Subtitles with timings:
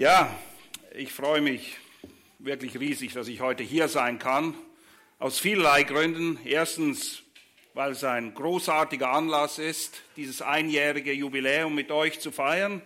[0.00, 0.34] Ja,
[0.94, 1.76] ich freue mich
[2.38, 4.54] wirklich riesig, dass ich heute hier sein kann.
[5.18, 6.38] Aus vielerlei Gründen.
[6.46, 7.22] Erstens,
[7.74, 12.80] weil es ein großartiger Anlass ist, dieses einjährige Jubiläum mit euch zu feiern.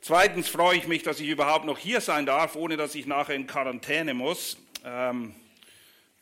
[0.00, 3.34] Zweitens freue ich mich, dass ich überhaupt noch hier sein darf, ohne dass ich nachher
[3.34, 4.56] in Quarantäne muss.
[4.86, 5.34] Ähm,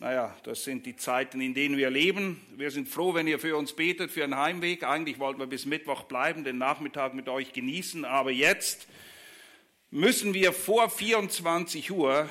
[0.01, 2.45] naja, das sind die Zeiten, in denen wir leben.
[2.57, 4.83] Wir sind froh, wenn ihr für uns betet, für einen Heimweg.
[4.83, 8.05] Eigentlich wollten wir bis Mittwoch bleiben, den Nachmittag mit euch genießen.
[8.05, 8.89] Aber jetzt
[9.97, 12.29] müssen wir vor 24 Uhr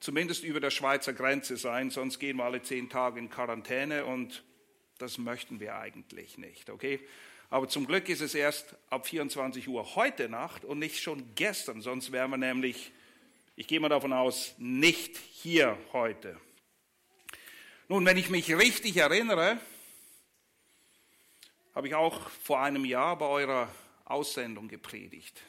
[0.00, 4.42] zumindest über der Schweizer Grenze sein, sonst gehen wir alle zehn Tage in Quarantäne und
[4.98, 6.98] das möchten wir eigentlich nicht, okay?
[7.50, 11.82] Aber zum Glück ist es erst ab 24 Uhr heute Nacht und nicht schon gestern,
[11.82, 12.90] sonst wären wir nämlich,
[13.54, 16.36] ich gehe mal davon aus, nicht hier heute.
[17.86, 19.60] Nun, wenn ich mich richtig erinnere,
[21.76, 23.72] habe ich auch vor einem Jahr bei eurer
[24.04, 25.40] Aussendung gepredigt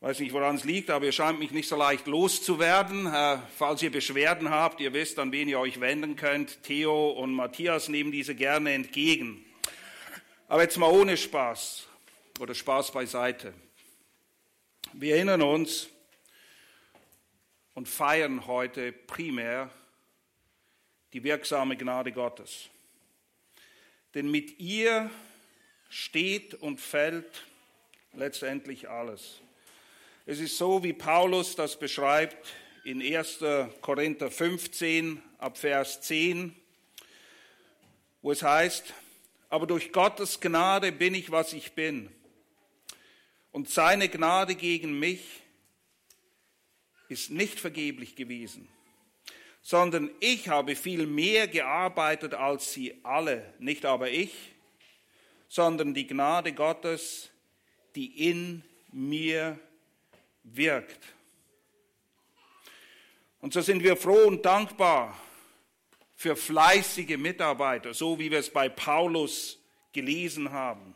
[0.00, 3.06] weiß nicht, woran es liegt, aber ihr scheint mich nicht so leicht loszuwerden.
[3.06, 6.62] Äh, falls ihr Beschwerden habt, ihr wisst, an wen ihr euch wenden könnt.
[6.62, 9.44] Theo und Matthias nehmen diese gerne entgegen.
[10.48, 11.86] Aber jetzt mal ohne Spaß
[12.40, 13.52] oder Spaß beiseite.
[14.94, 15.88] Wir erinnern uns
[17.74, 19.70] und feiern heute primär
[21.12, 22.70] die wirksame Gnade Gottes.
[24.14, 25.10] Denn mit ihr
[25.88, 27.44] steht und fällt
[28.14, 29.40] letztendlich alles.
[30.30, 33.40] Es ist so, wie Paulus das beschreibt in 1.
[33.80, 36.54] Korinther 15 ab Vers 10,
[38.22, 38.94] wo es heißt,
[39.48, 42.10] aber durch Gottes Gnade bin ich, was ich bin.
[43.50, 45.24] Und seine Gnade gegen mich
[47.08, 48.68] ist nicht vergeblich gewesen,
[49.62, 54.32] sondern ich habe viel mehr gearbeitet als sie alle, nicht aber ich,
[55.48, 57.30] sondern die Gnade Gottes,
[57.96, 59.58] die in mir
[60.42, 61.14] wirkt.
[63.40, 65.18] Und so sind wir froh und dankbar
[66.14, 69.58] für fleißige Mitarbeiter, so wie wir es bei Paulus
[69.92, 70.94] gelesen haben.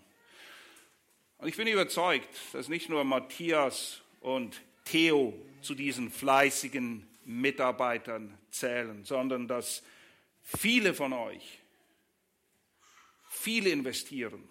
[1.38, 9.04] Und ich bin überzeugt, dass nicht nur Matthias und Theo zu diesen fleißigen Mitarbeitern zählen,
[9.04, 9.82] sondern dass
[10.42, 11.60] viele von euch
[13.30, 14.48] viel investieren,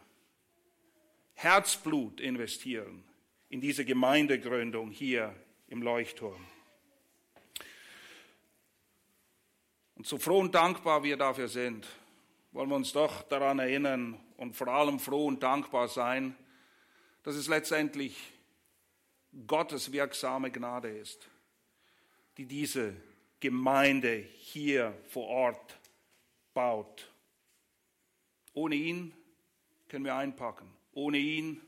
[1.36, 3.04] Herzblut investieren
[3.54, 5.32] in diese Gemeindegründung hier
[5.68, 6.44] im Leuchtturm.
[9.94, 11.88] Und so froh und dankbar wir dafür sind,
[12.52, 16.36] wollen wir uns doch daran erinnern und vor allem froh und dankbar sein,
[17.22, 18.18] dass es letztendlich
[19.46, 21.30] Gottes wirksame Gnade ist,
[22.38, 22.96] die diese
[23.40, 25.80] Gemeinde hier vor Ort
[26.56, 27.08] baut.
[28.54, 29.14] Ohne ihn
[29.90, 30.74] können wir einpacken.
[30.94, 31.62] Ohne ihn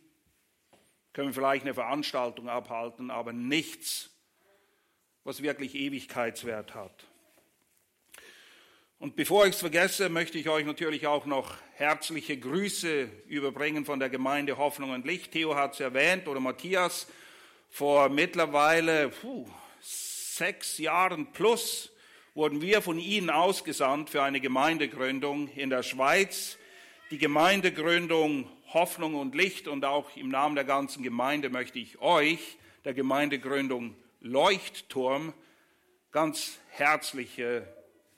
[1.16, 4.10] können wir vielleicht eine Veranstaltung abhalten, aber nichts,
[5.24, 7.06] was wirklich Ewigkeitswert hat.
[9.00, 14.00] Und bevor ich es vergesse, möchte ich euch natürlich auch noch herzliche Grüße überbringen von
[14.00, 15.32] der Gemeinde Hoffnung und Licht.
[15.32, 17.08] Theo hat es erwähnt oder Matthias.
[17.70, 19.48] Vor mittlerweile puh,
[19.80, 21.94] sechs Jahren plus
[22.34, 26.58] wurden wir von Ihnen ausgesandt für eine Gemeindegründung in der Schweiz.
[27.10, 32.58] Die Gemeindegründung Hoffnung und Licht und auch im Namen der ganzen Gemeinde möchte ich euch,
[32.84, 35.34] der Gemeindegründung Leuchtturm,
[36.12, 37.66] ganz herzliche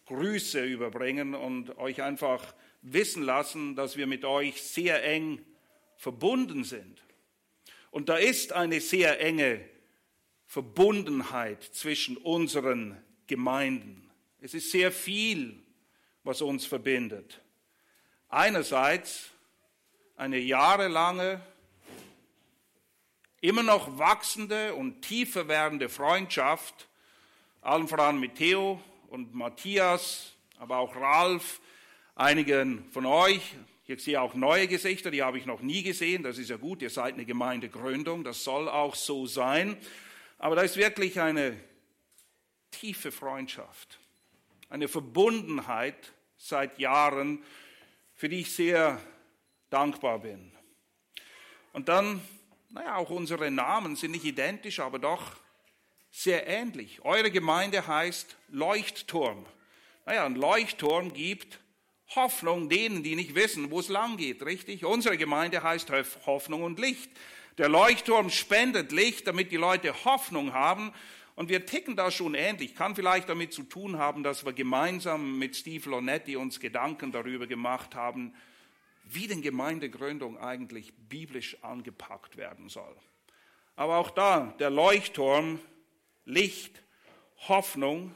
[0.08, 5.46] Grüße überbringen und euch einfach wissen lassen, dass wir mit euch sehr eng
[5.96, 7.04] verbunden sind.
[7.92, 9.64] Und da ist eine sehr enge
[10.48, 12.98] Verbundenheit zwischen unseren
[13.28, 14.10] Gemeinden.
[14.42, 15.60] Es ist sehr viel,
[16.24, 17.44] was uns verbindet.
[18.28, 19.32] Einerseits
[20.18, 21.40] eine jahrelange,
[23.40, 26.88] immer noch wachsende und tiefer werdende Freundschaft,
[27.62, 31.62] allen voran mit Theo und Matthias, aber auch Ralf,
[32.16, 33.56] einigen von euch.
[33.86, 36.24] Ich sehe auch neue Gesichter, die habe ich noch nie gesehen.
[36.24, 39.78] Das ist ja gut, ihr seid eine Gemeindegründung, das soll auch so sein.
[40.40, 41.58] Aber da ist wirklich eine
[42.72, 44.00] tiefe Freundschaft,
[44.70, 47.44] eine Verbundenheit seit Jahren,
[48.16, 49.00] für die ich sehr
[49.70, 50.52] dankbar bin.
[51.74, 52.22] Und dann,
[52.70, 55.32] naja, auch unsere Namen sind nicht identisch, aber doch
[56.12, 57.02] sehr ähnlich.
[57.04, 59.46] Eure Gemeinde heißt Leuchtturm.
[60.06, 61.60] Naja, ein Leuchtturm gibt
[62.16, 64.86] Hoffnung denen, die nicht wissen, wo es lang geht, richtig?
[64.86, 65.92] Unsere Gemeinde heißt
[66.26, 67.12] Hoffnung und Licht.
[67.58, 70.94] Der Leuchtturm spendet Licht, damit die Leute Hoffnung haben.
[71.36, 72.76] Und wir ticken da schon ähnlich.
[72.76, 77.46] Kann vielleicht damit zu tun haben, dass wir gemeinsam mit Steve Lonetti uns Gedanken darüber
[77.46, 78.34] gemacht haben,
[79.14, 82.96] wie denn Gemeindegründung eigentlich biblisch angepackt werden soll.
[83.76, 85.60] Aber auch da, der Leuchtturm,
[86.26, 86.82] Licht,
[87.48, 88.14] Hoffnung.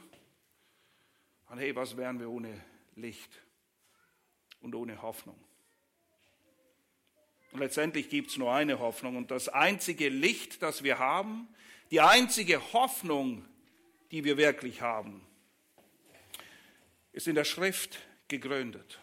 [1.48, 2.60] Und hey, was wären wir ohne
[2.96, 3.30] Licht
[4.60, 5.38] und ohne Hoffnung?
[7.52, 9.16] Und letztendlich gibt es nur eine Hoffnung.
[9.16, 11.48] Und das einzige Licht, das wir haben,
[11.90, 13.44] die einzige Hoffnung,
[14.10, 15.26] die wir wirklich haben,
[17.12, 17.98] ist in der Schrift
[18.28, 18.98] gegründet.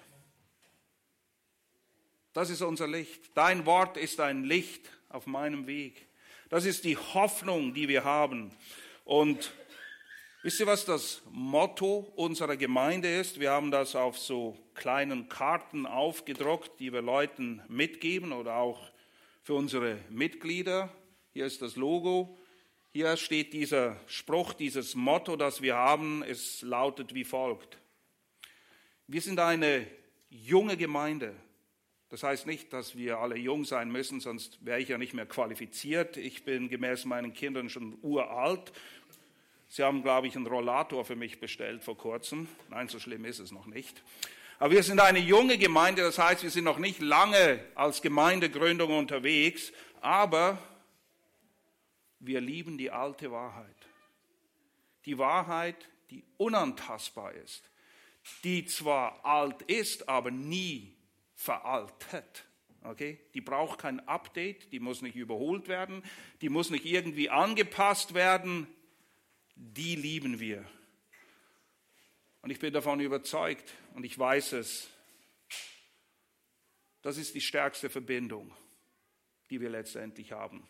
[2.39, 3.31] Das ist unser Licht.
[3.33, 6.07] Dein Wort ist ein Licht auf meinem Weg.
[6.47, 8.53] Das ist die Hoffnung, die wir haben.
[9.03, 9.51] Und
[10.41, 13.41] wisst ihr, was das Motto unserer Gemeinde ist?
[13.41, 18.89] Wir haben das auf so kleinen Karten aufgedruckt, die wir Leuten mitgeben oder auch
[19.43, 20.89] für unsere Mitglieder.
[21.33, 22.39] Hier ist das Logo.
[22.93, 26.23] Hier steht dieser Spruch, dieses Motto, das wir haben.
[26.23, 27.77] Es lautet wie folgt.
[29.07, 29.85] Wir sind eine
[30.29, 31.35] junge Gemeinde.
[32.09, 35.27] Das heißt nicht, dass wir alle jung sein müssen, sonst wäre ich ja nicht mehr
[35.27, 36.17] qualifiziert.
[36.17, 38.71] Ich bin gemäß meinen Kindern schon uralt.
[39.67, 42.47] Sie haben, glaube ich, einen Rollator für mich bestellt vor kurzem.
[42.69, 44.01] Nein, so schlimm ist es noch nicht.
[44.57, 48.97] Aber wir sind eine junge Gemeinde, das heißt, wir sind noch nicht lange als Gemeindegründung
[48.97, 49.71] unterwegs,
[50.01, 50.57] aber
[52.19, 53.67] wir lieben die alte Wahrheit.
[55.05, 55.77] Die Wahrheit,
[56.09, 57.69] die unantastbar ist,
[58.43, 60.98] die zwar alt ist, aber nie
[61.39, 62.45] veraltet.
[62.83, 63.17] Okay?
[63.33, 66.03] Die braucht kein Update, die muss nicht überholt werden,
[66.41, 68.67] die muss nicht irgendwie angepasst werden.
[69.55, 70.65] Die lieben wir.
[72.41, 74.89] Und ich bin davon überzeugt und ich weiß es.
[77.01, 78.53] Das ist die stärkste Verbindung,
[79.49, 80.67] die wir letztendlich haben.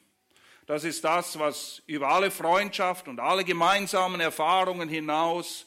[0.68, 5.66] Das ist das, was über alle Freundschaft und alle gemeinsamen Erfahrungen hinaus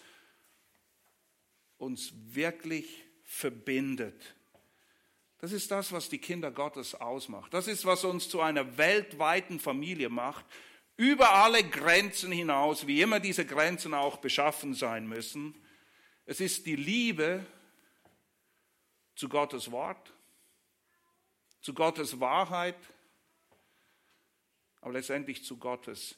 [1.76, 4.36] uns wirklich verbindet.
[5.42, 7.52] Das ist das, was die Kinder Gottes ausmacht.
[7.52, 10.46] Das ist, was uns zu einer weltweiten Familie macht,
[10.96, 15.60] über alle Grenzen hinaus, wie immer diese Grenzen auch beschaffen sein müssen.
[16.26, 17.44] Es ist die Liebe
[19.16, 20.12] zu Gottes Wort,
[21.60, 22.78] zu Gottes Wahrheit,
[24.80, 26.14] aber letztendlich zu Gottes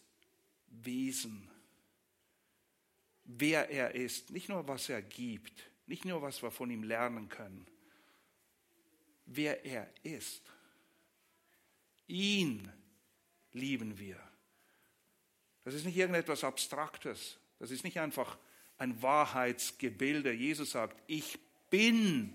[0.66, 1.50] Wesen.
[3.24, 7.30] Wer er ist, nicht nur was er gibt, nicht nur was wir von ihm lernen
[7.30, 7.66] können,
[9.26, 10.42] wer er ist.
[12.06, 12.70] Ihn
[13.52, 14.20] lieben wir.
[15.64, 17.38] Das ist nicht irgendetwas Abstraktes.
[17.58, 18.38] Das ist nicht einfach
[18.76, 20.32] ein Wahrheitsgebilde.
[20.32, 21.38] Jesus sagt, ich
[21.70, 22.34] bin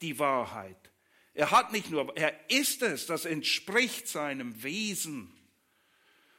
[0.00, 0.90] die Wahrheit.
[1.34, 5.32] Er hat nicht nur, er ist es, das entspricht seinem Wesen.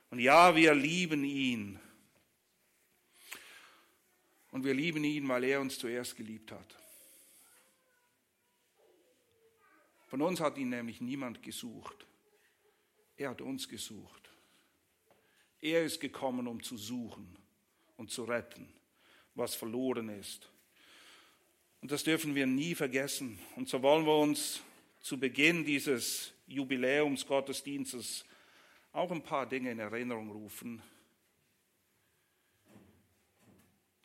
[0.10, 1.80] Und ja, wir lieben ihn.
[4.52, 6.78] Und wir lieben ihn, weil er uns zuerst geliebt hat.
[10.16, 12.08] Von uns hat ihn nämlich niemand gesucht.
[13.18, 14.30] Er hat uns gesucht.
[15.60, 17.38] Er ist gekommen, um zu suchen
[17.98, 18.74] und zu retten,
[19.34, 20.50] was verloren ist.
[21.82, 23.38] Und das dürfen wir nie vergessen.
[23.58, 24.62] Und so wollen wir uns
[25.02, 28.24] zu Beginn dieses Jubiläumsgottesdienstes
[28.94, 30.82] auch ein paar Dinge in Erinnerung rufen,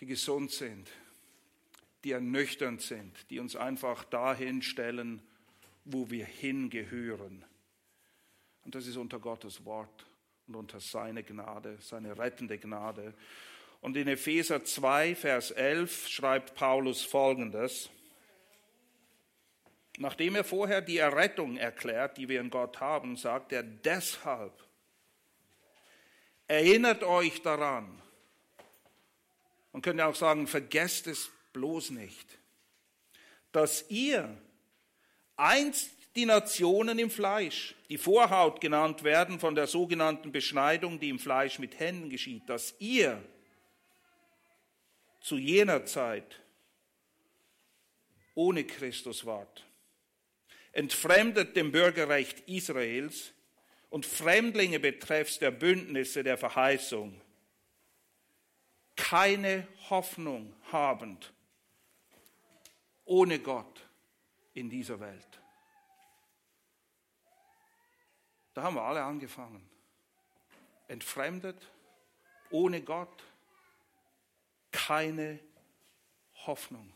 [0.01, 0.91] die gesund sind,
[2.03, 5.23] die ernüchternd sind, die uns einfach dahin stellen,
[5.85, 7.45] wo wir hingehören.
[8.65, 10.07] Und das ist unter Gottes Wort
[10.47, 13.15] und unter seine Gnade, seine rettende Gnade.
[13.81, 17.89] Und in Epheser 2, Vers 11 schreibt Paulus Folgendes.
[19.99, 24.53] Nachdem er vorher die Errettung erklärt, die wir in Gott haben, sagt er deshalb,
[26.47, 28.01] erinnert euch daran.
[29.73, 32.39] Man könnte auch sagen, vergesst es bloß nicht,
[33.53, 34.37] dass ihr
[35.41, 41.19] Einst die Nationen im Fleisch, die Vorhaut genannt werden von der sogenannten Beschneidung, die im
[41.19, 43.23] Fleisch mit Händen geschieht, dass ihr
[45.23, 46.41] zu jener Zeit
[48.35, 49.65] ohne Christus wart,
[50.73, 53.33] entfremdet dem Bürgerrecht Israels
[53.89, 57.19] und Fremdlinge betreffs der Bündnisse der Verheißung,
[58.95, 61.33] keine Hoffnung habend,
[63.07, 63.90] ohne Gott
[64.55, 65.41] in dieser Welt.
[68.55, 69.69] Da haben wir alle angefangen.
[70.89, 71.71] Entfremdet,
[72.51, 73.23] ohne Gott,
[74.73, 75.39] keine
[76.47, 76.93] Hoffnung.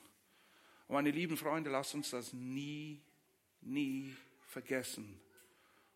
[0.88, 3.00] Und meine lieben Freunde, lasst uns das nie,
[3.60, 4.16] nie
[4.48, 5.20] vergessen,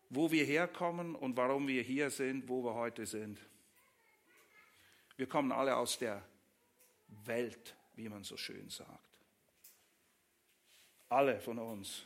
[0.09, 3.39] wo wir herkommen und warum wir hier sind, wo wir heute sind.
[5.17, 6.23] Wir kommen alle aus der
[7.25, 9.08] Welt, wie man so schön sagt.
[11.09, 12.05] Alle von uns.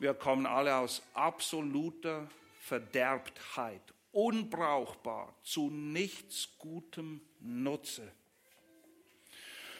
[0.00, 2.28] Wir kommen alle aus absoluter
[2.60, 3.80] Verderbtheit,
[4.10, 8.10] unbrauchbar, zu nichts Gutem Nutze.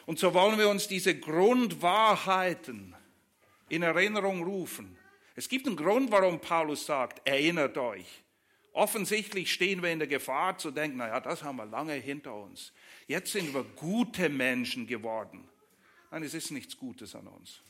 [0.07, 2.95] Und so wollen wir uns diese Grundwahrheiten
[3.69, 4.97] in Erinnerung rufen.
[5.35, 8.23] Es gibt einen Grund, warum Paulus sagt, erinnert euch.
[8.73, 12.73] Offensichtlich stehen wir in der Gefahr zu denken, naja, das haben wir lange hinter uns.
[13.07, 15.49] Jetzt sind wir gute Menschen geworden.
[16.12, 17.62] Nein, es ist nichts Gutes an uns.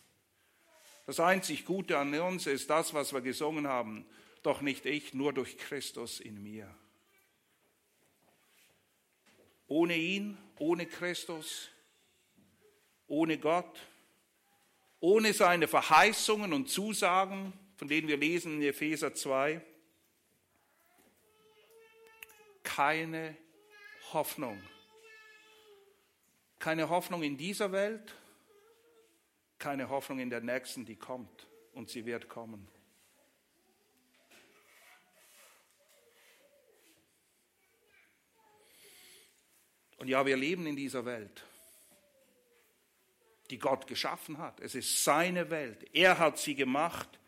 [1.06, 4.04] Das einzig Gute an uns ist das, was wir gesungen haben.
[4.42, 6.68] Doch nicht ich, nur durch Christus in mir.
[9.68, 11.68] Ohne ihn, ohne Christus,
[13.06, 13.78] ohne Gott,
[14.98, 19.64] ohne seine Verheißungen und Zusagen, von denen wir lesen in Epheser 2,
[22.64, 23.36] keine
[24.12, 24.60] Hoffnung.
[26.58, 28.12] Keine Hoffnung in dieser Welt,
[29.62, 32.66] keine Hoffnung in der nächsten, die kommt und sie wird kommen.
[39.98, 41.44] Und ja, wir leben in dieser Welt,
[43.50, 44.58] die Gott geschaffen hat.
[44.58, 45.88] Es ist seine Welt.
[45.94, 47.20] Er hat sie gemacht.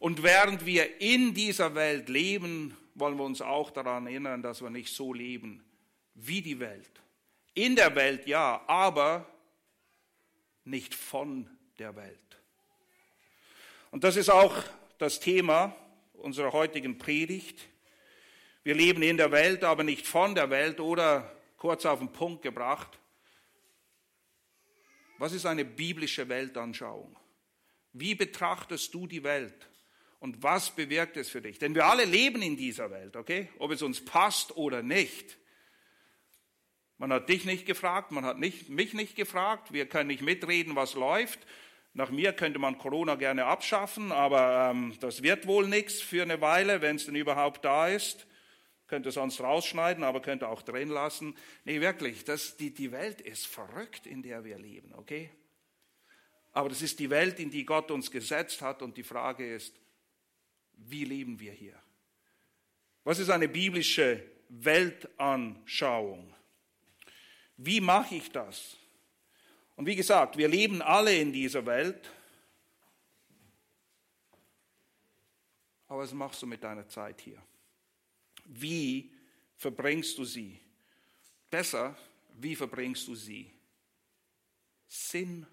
[0.00, 4.70] Und während wir in dieser Welt leben, wollen wir uns auch daran erinnern, dass wir
[4.70, 5.64] nicht so leben
[6.14, 6.90] wie die Welt.
[7.54, 9.32] In der Welt ja, aber
[10.64, 12.18] nicht von der Welt.
[13.90, 14.54] Und das ist auch
[14.98, 15.74] das Thema
[16.14, 17.68] unserer heutigen Predigt.
[18.64, 22.42] Wir leben in der Welt, aber nicht von der Welt oder kurz auf den Punkt
[22.42, 22.98] gebracht.
[25.18, 27.16] Was ist eine biblische Weltanschauung?
[27.92, 29.68] Wie betrachtest du die Welt?
[30.20, 31.58] Und was bewirkt es für dich?
[31.58, 33.48] Denn wir alle leben in dieser Welt, okay?
[33.58, 35.38] Ob es uns passt oder nicht.
[36.98, 40.74] Man hat dich nicht gefragt, man hat nicht, mich nicht gefragt, wir können nicht mitreden,
[40.74, 41.38] was läuft.
[41.98, 46.40] Nach mir könnte man Corona gerne abschaffen, aber ähm, das wird wohl nichts für eine
[46.40, 48.28] Weile, wenn es denn überhaupt da ist.
[48.86, 51.34] Könnte sonst rausschneiden, aber könnte auch drin lassen.
[51.64, 55.28] Nee, wirklich, das, die, die Welt ist verrückt, in der wir leben, okay?
[56.52, 59.74] Aber das ist die Welt, in die Gott uns gesetzt hat und die Frage ist,
[60.74, 61.74] wie leben wir hier?
[63.02, 66.32] Was ist eine biblische Weltanschauung?
[67.56, 68.77] Wie mache ich das?
[69.78, 72.10] Und wie gesagt, wir leben alle in dieser Welt.
[75.86, 77.40] Aber was machst du mit deiner Zeit hier?
[78.44, 79.14] Wie
[79.54, 80.58] verbringst du sie?
[81.48, 81.96] Besser,
[82.40, 83.52] wie verbringst du sie?
[84.88, 85.46] Sinnvoll.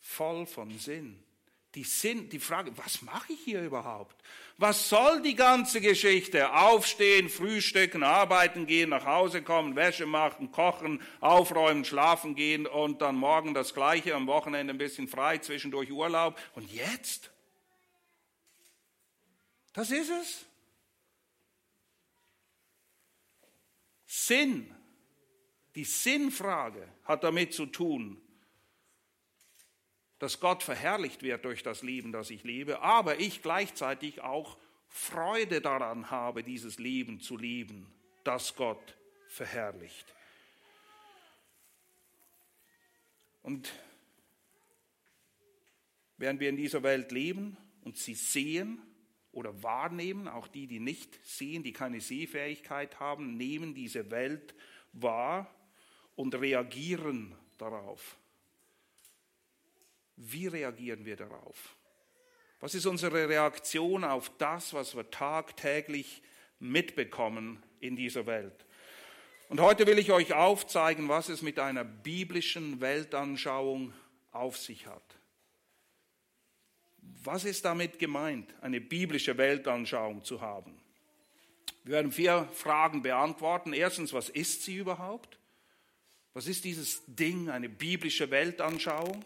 [0.00, 1.22] Voll von Sinn.
[1.74, 4.22] Die, Sinn, die Frage, was mache ich hier überhaupt?
[4.58, 6.52] Was soll die ganze Geschichte?
[6.54, 13.16] Aufstehen, frühstücken, arbeiten gehen, nach Hause kommen, Wäsche machen, kochen, aufräumen, schlafen gehen und dann
[13.16, 16.38] morgen das Gleiche, am Wochenende ein bisschen frei, zwischendurch Urlaub.
[16.54, 17.30] Und jetzt?
[19.72, 20.44] Das ist es.
[24.06, 24.72] Sinn,
[25.74, 28.21] die Sinnfrage hat damit zu tun,
[30.22, 35.60] dass Gott verherrlicht wird durch das Leben, das ich lebe, aber ich gleichzeitig auch Freude
[35.60, 40.14] daran habe, dieses Leben zu leben, das Gott verherrlicht.
[43.42, 43.72] Und
[46.18, 48.80] während wir in dieser Welt leben und sie sehen
[49.32, 54.54] oder wahrnehmen, auch die, die nicht sehen, die keine Sehfähigkeit haben, nehmen diese Welt
[54.92, 55.52] wahr
[56.14, 58.16] und reagieren darauf.
[60.24, 61.76] Wie reagieren wir darauf?
[62.60, 66.22] Was ist unsere Reaktion auf das, was wir tagtäglich
[66.60, 68.64] mitbekommen in dieser Welt?
[69.48, 73.92] Und heute will ich euch aufzeigen, was es mit einer biblischen Weltanschauung
[74.30, 75.02] auf sich hat.
[77.24, 80.80] Was ist damit gemeint, eine biblische Weltanschauung zu haben?
[81.82, 83.72] Wir werden vier Fragen beantworten.
[83.72, 85.36] Erstens, was ist sie überhaupt?
[86.32, 89.24] Was ist dieses Ding, eine biblische Weltanschauung?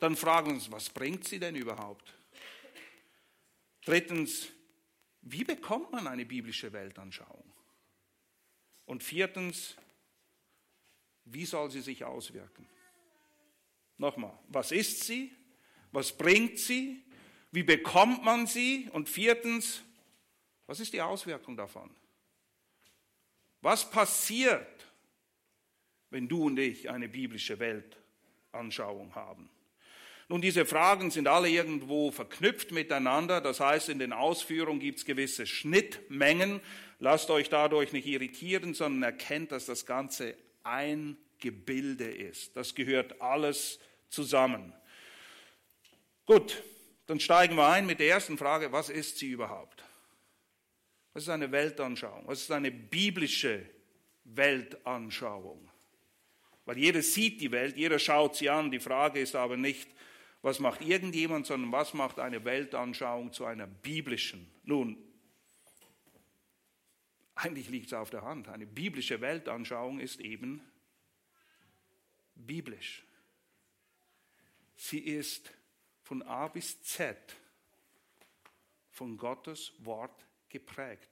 [0.00, 2.14] Dann fragen wir uns, was bringt sie denn überhaupt?
[3.84, 4.48] Drittens,
[5.22, 7.52] wie bekommt man eine biblische Weltanschauung?
[8.86, 9.76] Und viertens,
[11.24, 12.66] wie soll sie sich auswirken?
[13.96, 15.34] Nochmal, was ist sie?
[15.92, 17.02] Was bringt sie?
[17.52, 18.90] Wie bekommt man sie?
[18.92, 19.82] Und viertens,
[20.66, 21.94] was ist die Auswirkung davon?
[23.60, 24.86] Was passiert,
[26.10, 29.48] wenn du und ich eine biblische Weltanschauung haben?
[30.28, 33.40] Nun, diese Fragen sind alle irgendwo verknüpft miteinander.
[33.40, 36.60] Das heißt, in den Ausführungen gibt es gewisse Schnittmengen.
[36.98, 42.56] Lasst euch dadurch nicht irritieren, sondern erkennt, dass das Ganze ein Gebilde ist.
[42.56, 43.78] Das gehört alles
[44.08, 44.72] zusammen.
[46.24, 46.62] Gut,
[47.06, 49.84] dann steigen wir ein mit der ersten Frage, was ist sie überhaupt?
[51.12, 52.26] Was ist eine Weltanschauung?
[52.26, 53.66] Was ist eine biblische
[54.24, 55.70] Weltanschauung?
[56.64, 58.70] Weil jeder sieht die Welt, jeder schaut sie an.
[58.70, 59.88] Die Frage ist aber nicht,
[60.44, 64.46] was macht irgendjemand, sondern was macht eine Weltanschauung zu einer biblischen?
[64.64, 65.02] Nun,
[67.34, 68.48] eigentlich liegt es auf der Hand.
[68.48, 70.60] Eine biblische Weltanschauung ist eben
[72.34, 73.06] biblisch.
[74.76, 75.50] Sie ist
[76.02, 77.16] von A bis Z
[78.90, 81.08] von Gottes Wort geprägt.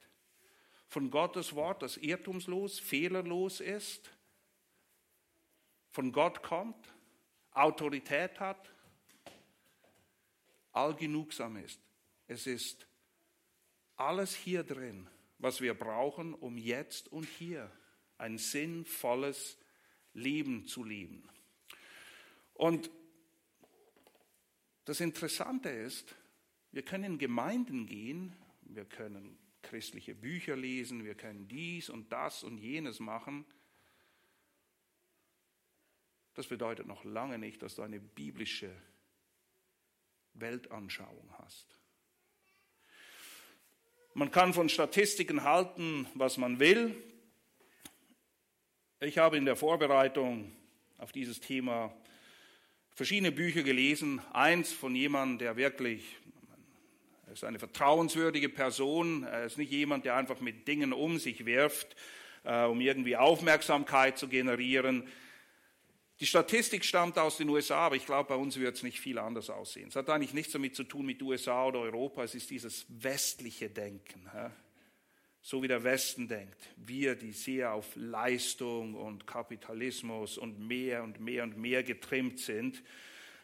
[0.87, 4.11] Von Gottes Wort, das irrtumslos, fehlerlos ist,
[5.89, 6.93] von Gott kommt,
[7.49, 8.72] Autorität hat,
[10.73, 11.79] allgenugsam ist.
[12.27, 12.87] Es ist
[13.95, 17.71] alles hier drin, was wir brauchen, um jetzt und hier
[18.17, 19.57] ein sinnvolles
[20.13, 21.27] Leben zu leben.
[22.53, 22.89] Und
[24.85, 26.15] das Interessante ist,
[26.71, 32.43] wir können in Gemeinden gehen, wir können christliche Bücher lesen, wir können dies und das
[32.43, 33.45] und jenes machen.
[36.33, 38.73] Das bedeutet noch lange nicht, dass du eine biblische
[40.33, 41.79] Weltanschauung hast.
[44.13, 46.95] Man kann von Statistiken halten, was man will.
[48.99, 50.51] Ich habe in der Vorbereitung
[50.97, 51.93] auf dieses Thema
[52.95, 54.21] verschiedene Bücher gelesen.
[54.31, 56.17] Eins von jemandem, der wirklich,
[57.25, 61.45] er ist eine vertrauenswürdige Person, er ist nicht jemand, der einfach mit Dingen um sich
[61.45, 61.95] wirft,
[62.43, 65.07] äh, um irgendwie Aufmerksamkeit zu generieren.
[66.19, 69.17] Die Statistik stammt aus den USA, aber ich glaube, bei uns wird es nicht viel
[69.17, 69.87] anders aussehen.
[69.89, 73.69] Es hat eigentlich nichts damit zu tun mit USA oder Europa, es ist dieses westliche
[73.69, 74.29] Denken.
[75.41, 76.57] So wie der Westen denkt.
[76.77, 82.81] Wir, die sehr auf Leistung und Kapitalismus und mehr und mehr und mehr getrimmt sind.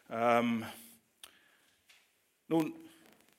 [0.08, 0.64] Ähm,
[2.48, 2.72] nun,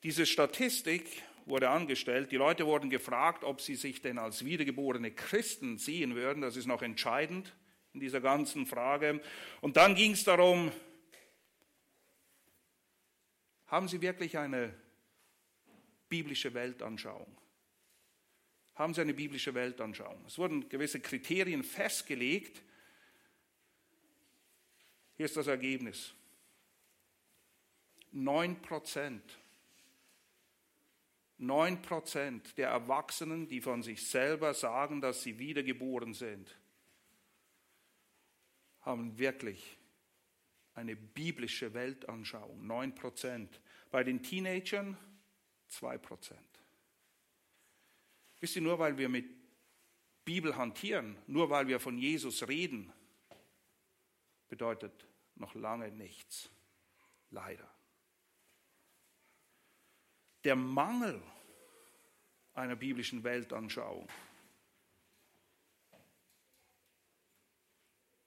[0.03, 1.05] diese Statistik
[1.45, 2.31] wurde angestellt.
[2.31, 6.41] Die Leute wurden gefragt, ob sie sich denn als wiedergeborene Christen sehen würden.
[6.41, 7.55] Das ist noch entscheidend
[7.93, 9.21] in dieser ganzen Frage.
[9.61, 10.71] Und dann ging es darum,
[13.67, 14.73] haben Sie wirklich eine
[16.09, 17.37] biblische Weltanschauung?
[18.75, 20.25] Haben Sie eine biblische Weltanschauung?
[20.25, 22.61] Es wurden gewisse Kriterien festgelegt.
[25.15, 26.13] Hier ist das Ergebnis.
[28.11, 29.37] Neun Prozent.
[31.37, 36.55] Neun Prozent der Erwachsenen, die von sich selber sagen, dass sie wiedergeboren sind,
[38.81, 39.77] haben wirklich
[40.73, 42.65] eine biblische Weltanschauung.
[42.65, 43.61] 9 Prozent.
[43.89, 44.97] Bei den Teenagern
[45.67, 46.39] 2 Prozent.
[48.39, 49.25] Wisst ihr, nur weil wir mit
[50.25, 52.91] Bibel hantieren, nur weil wir von Jesus reden,
[54.47, 56.49] bedeutet noch lange nichts.
[57.29, 57.69] Leider.
[60.43, 61.21] Der Mangel
[62.53, 64.09] einer biblischen Weltanschauung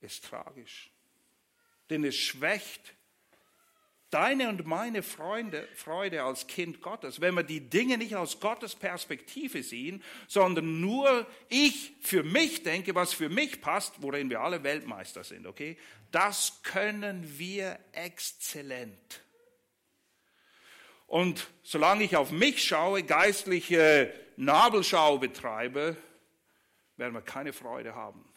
[0.04, 0.90] ist tragisch.
[1.90, 2.94] Denn es schwächt
[4.14, 8.76] deine und meine Freunde, Freude als Kind Gottes, wenn wir die Dinge nicht aus Gottes
[8.76, 14.62] Perspektive sehen, sondern nur ich für mich denke, was für mich passt, worin wir alle
[14.62, 15.76] Weltmeister sind, okay?
[16.12, 19.24] Das können wir exzellent.
[21.08, 25.96] Und solange ich auf mich schaue, geistliche Nabelschau betreibe,
[26.96, 28.33] werden wir keine Freude haben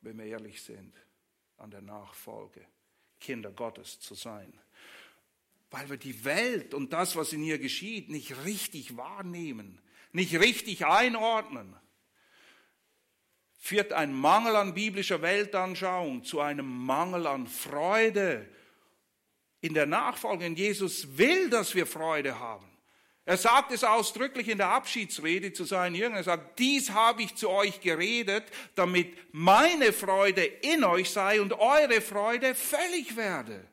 [0.00, 0.94] wenn wir ehrlich sind,
[1.56, 2.64] an der Nachfolge,
[3.20, 4.52] Kinder Gottes zu sein.
[5.70, 9.80] Weil wir die Welt und das, was in ihr geschieht, nicht richtig wahrnehmen,
[10.12, 11.76] nicht richtig einordnen,
[13.58, 18.48] führt ein Mangel an biblischer Weltanschauung zu einem Mangel an Freude
[19.60, 20.46] in der Nachfolge.
[20.46, 22.77] Und Jesus will, dass wir Freude haben.
[23.28, 26.16] Er sagt es ausdrücklich in der Abschiedsrede zu seinen Jüngern.
[26.16, 31.52] Er sagt, dies habe ich zu euch geredet, damit meine Freude in euch sei und
[31.52, 33.68] eure Freude völlig werde.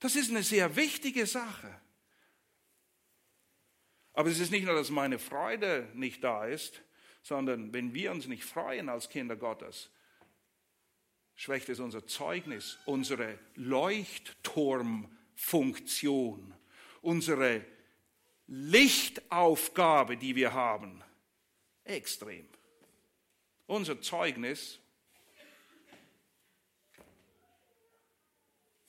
[0.00, 1.80] Das ist eine sehr wichtige Sache.
[4.12, 6.82] Aber es ist nicht nur, dass meine Freude nicht da ist,
[7.22, 9.90] sondern wenn wir uns nicht freuen als Kinder Gottes,
[11.36, 16.52] schwächt es unser Zeugnis, unsere Leuchtturmfunktion
[17.06, 17.64] unsere
[18.48, 21.02] Lichtaufgabe, die wir haben,
[21.84, 22.48] extrem.
[23.66, 24.80] Unser Zeugnis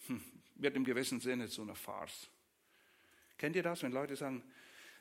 [0.08, 0.22] hm,
[0.56, 2.28] wird im gewissen Sinne zu einer Farce.
[3.38, 4.44] Kennt ihr das, wenn Leute sagen,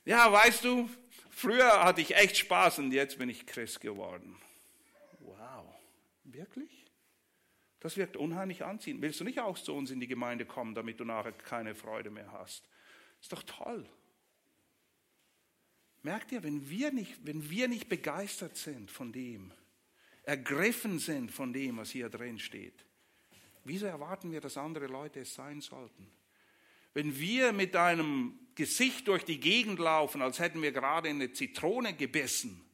[0.04, 0.88] ja, weißt du,
[1.30, 4.36] früher hatte ich echt Spaß und jetzt bin ich Christ geworden.
[5.20, 5.74] Wow,
[6.24, 6.86] wirklich?
[7.80, 9.00] Das wirkt unheimlich anziehend.
[9.00, 12.10] Willst du nicht auch zu uns in die Gemeinde kommen, damit du nachher keine Freude
[12.10, 12.68] mehr hast?
[13.26, 13.84] Ist doch toll.
[16.02, 19.52] Merkt ihr, wenn wir nicht, wenn wir nicht begeistert sind von dem,
[20.22, 22.84] ergriffen sind von dem, was hier drin steht,
[23.64, 26.08] wieso erwarten wir, dass andere Leute es sein sollten?
[26.94, 31.94] Wenn wir mit einem Gesicht durch die Gegend laufen, als hätten wir gerade eine Zitrone
[31.94, 32.64] gebissen,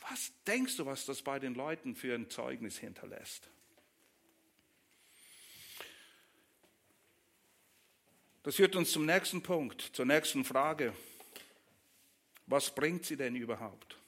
[0.00, 3.50] was denkst du, was das bei den Leuten für ein Zeugnis hinterlässt?
[8.48, 10.94] Das führt uns zum nächsten Punkt, zur nächsten Frage.
[12.46, 13.98] Was bringt sie denn überhaupt?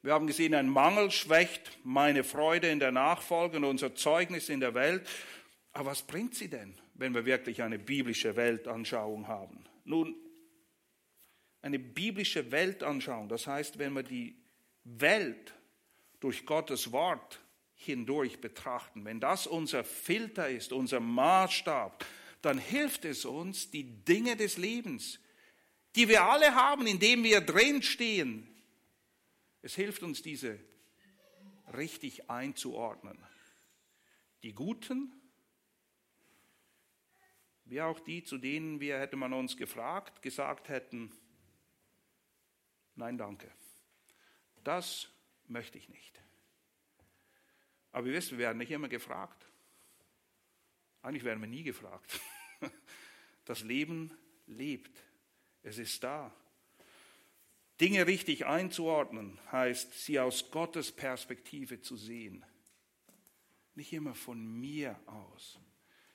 [0.00, 4.60] Wir haben gesehen, ein Mangel schwächt meine Freude in der Nachfolge und unser Zeugnis in
[4.60, 5.06] der Welt.
[5.74, 9.66] Aber was bringt sie denn, wenn wir wirklich eine biblische Weltanschauung haben?
[9.84, 10.16] Nun,
[11.60, 14.34] eine biblische Weltanschauung, das heißt, wenn wir die
[14.84, 15.52] Welt
[16.20, 17.38] durch Gottes Wort
[17.74, 22.02] hindurch betrachten, wenn das unser Filter ist, unser Maßstab,
[22.42, 25.20] dann hilft es uns, die Dinge des Lebens,
[25.96, 28.48] die wir alle haben, indem wir drin stehen,
[29.62, 30.58] es hilft uns, diese
[31.74, 33.18] richtig einzuordnen.
[34.42, 35.12] Die Guten,
[37.64, 41.12] wie auch die, zu denen wir, hätte man uns gefragt, gesagt hätten,
[42.94, 43.50] nein, danke.
[44.64, 45.08] Das
[45.48, 46.22] möchte ich nicht.
[47.90, 49.47] Aber wir wissen, wir werden nicht immer gefragt.
[51.02, 52.20] Eigentlich werden wir nie gefragt.
[53.44, 54.14] Das Leben
[54.46, 55.02] lebt.
[55.62, 56.30] Es ist da.
[57.80, 62.44] Dinge richtig einzuordnen heißt, sie aus Gottes Perspektive zu sehen.
[63.74, 65.58] Nicht immer von mir aus.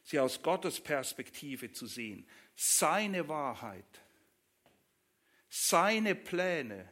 [0.04, 2.28] Sie aus Gottes Perspektive zu sehen.
[2.56, 4.02] Seine Wahrheit,
[5.50, 6.92] seine Pläne,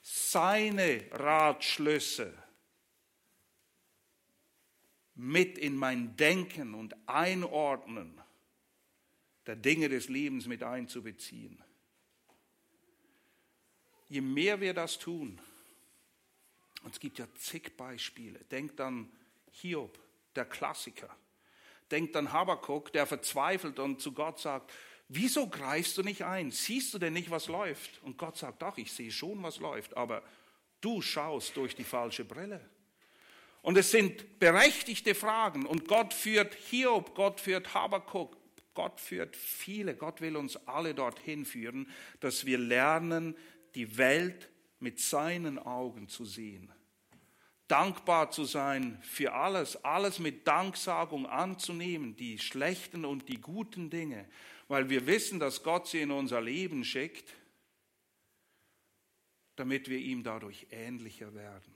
[0.00, 2.32] seine Ratschlüsse
[5.16, 8.20] mit in mein Denken und Einordnen
[9.46, 11.62] der Dinge des Lebens mit einzubeziehen.
[14.08, 15.40] Je mehr wir das tun,
[16.82, 19.10] und es gibt ja zig Beispiele, denkt an
[19.50, 19.98] Hiob,
[20.36, 21.14] der Klassiker,
[21.90, 24.72] denkt an Habakkuk, der verzweifelt und zu Gott sagt,
[25.08, 26.50] wieso greifst du nicht ein?
[26.50, 28.02] Siehst du denn nicht, was läuft?
[28.02, 30.22] Und Gott sagt, ach, ich sehe schon, was läuft, aber
[30.80, 32.68] du schaust durch die falsche Brille.
[33.66, 38.36] Und es sind berechtigte Fragen und Gott führt Hiob, Gott führt Habakkuk,
[38.74, 43.36] Gott führt viele, Gott will uns alle dorthin führen, dass wir lernen,
[43.74, 46.72] die Welt mit seinen Augen zu sehen.
[47.66, 54.28] Dankbar zu sein für alles, alles mit Danksagung anzunehmen, die schlechten und die guten Dinge,
[54.68, 57.34] weil wir wissen, dass Gott sie in unser Leben schickt,
[59.56, 61.75] damit wir ihm dadurch ähnlicher werden.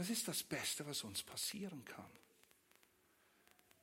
[0.00, 2.10] Das ist das Beste, was uns passieren kann.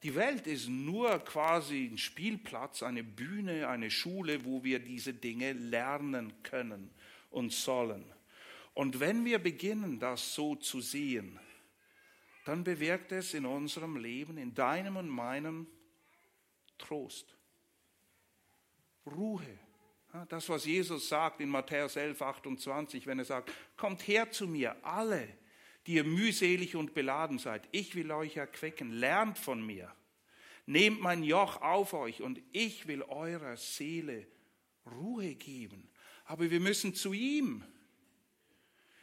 [0.01, 5.53] Die Welt ist nur quasi ein Spielplatz, eine Bühne, eine Schule, wo wir diese Dinge
[5.53, 6.89] lernen können
[7.29, 8.03] und sollen.
[8.73, 11.39] Und wenn wir beginnen, das so zu sehen,
[12.45, 15.67] dann bewirkt es in unserem Leben, in deinem und meinem
[16.79, 17.37] Trost,
[19.05, 19.59] Ruhe.
[20.29, 24.83] Das, was Jesus sagt in Matthäus 11, 28, wenn er sagt, kommt her zu mir,
[24.83, 25.37] alle,
[25.87, 27.67] die ihr mühselig und beladen seid.
[27.71, 28.91] Ich will euch erquicken.
[28.91, 29.91] Lernt von mir.
[30.65, 34.27] Nehmt mein Joch auf euch und ich will eurer Seele
[34.85, 35.89] Ruhe geben.
[36.25, 37.63] Aber wir müssen zu ihm.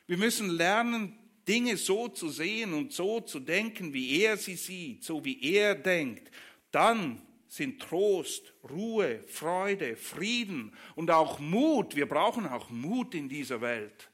[0.06, 1.18] Wir müssen lernen,
[1.48, 5.74] Dinge so zu sehen und so zu denken, wie er sie sieht, so wie er
[5.74, 6.30] denkt.
[6.70, 11.96] Dann sind Trost, Ruhe, Freude, Frieden und auch Mut.
[11.96, 14.10] Wir brauchen auch Mut in dieser Welt,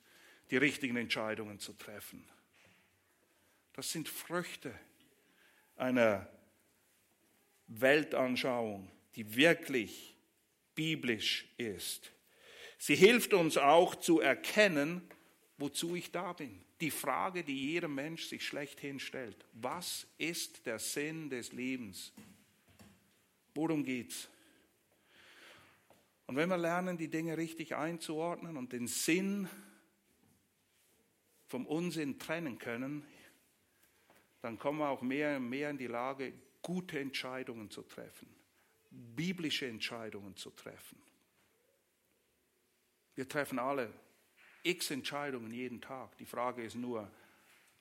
[0.50, 2.24] die richtigen Entscheidungen zu treffen.
[3.81, 4.79] Das sind Früchte
[5.75, 6.29] einer
[7.66, 10.19] Weltanschauung, die wirklich
[10.75, 12.12] biblisch ist.
[12.77, 15.01] Sie hilft uns auch zu erkennen,
[15.57, 16.62] wozu ich da bin.
[16.83, 19.47] Die Frage, die jeder Mensch sich schlechthin stellt.
[19.55, 22.12] Was ist der Sinn des Lebens?
[23.55, 24.29] Worum geht's?
[26.27, 29.49] Und wenn wir lernen, die Dinge richtig einzuordnen und den Sinn
[31.47, 33.07] vom Unsinn trennen können,
[34.42, 38.29] dann kommen wir auch mehr und mehr in die Lage, gute Entscheidungen zu treffen,
[38.90, 41.00] biblische Entscheidungen zu treffen.
[43.14, 43.92] Wir treffen alle
[44.62, 46.16] x Entscheidungen jeden Tag.
[46.18, 47.11] Die Frage ist nur,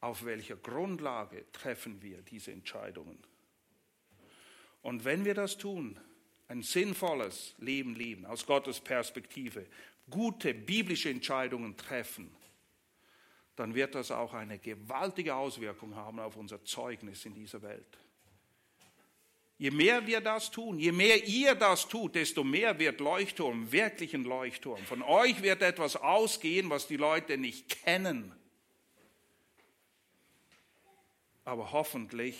[0.01, 3.17] auf welcher Grundlage treffen wir diese Entscheidungen?
[4.81, 5.99] Und wenn wir das tun,
[6.47, 9.67] ein sinnvolles Leben leben, aus Gottes Perspektive,
[10.09, 12.33] gute biblische Entscheidungen treffen,
[13.59, 17.97] dann wird das auch eine gewaltige Auswirkung haben auf unser Zeugnis in dieser Welt.
[19.57, 24.13] Je mehr wir das tun, je mehr ihr das tut, desto mehr wird Leuchtturm wirklich
[24.13, 24.81] ein Leuchtturm.
[24.85, 28.33] Von euch wird etwas ausgehen, was die Leute nicht kennen.
[31.43, 32.37] Aber hoffentlich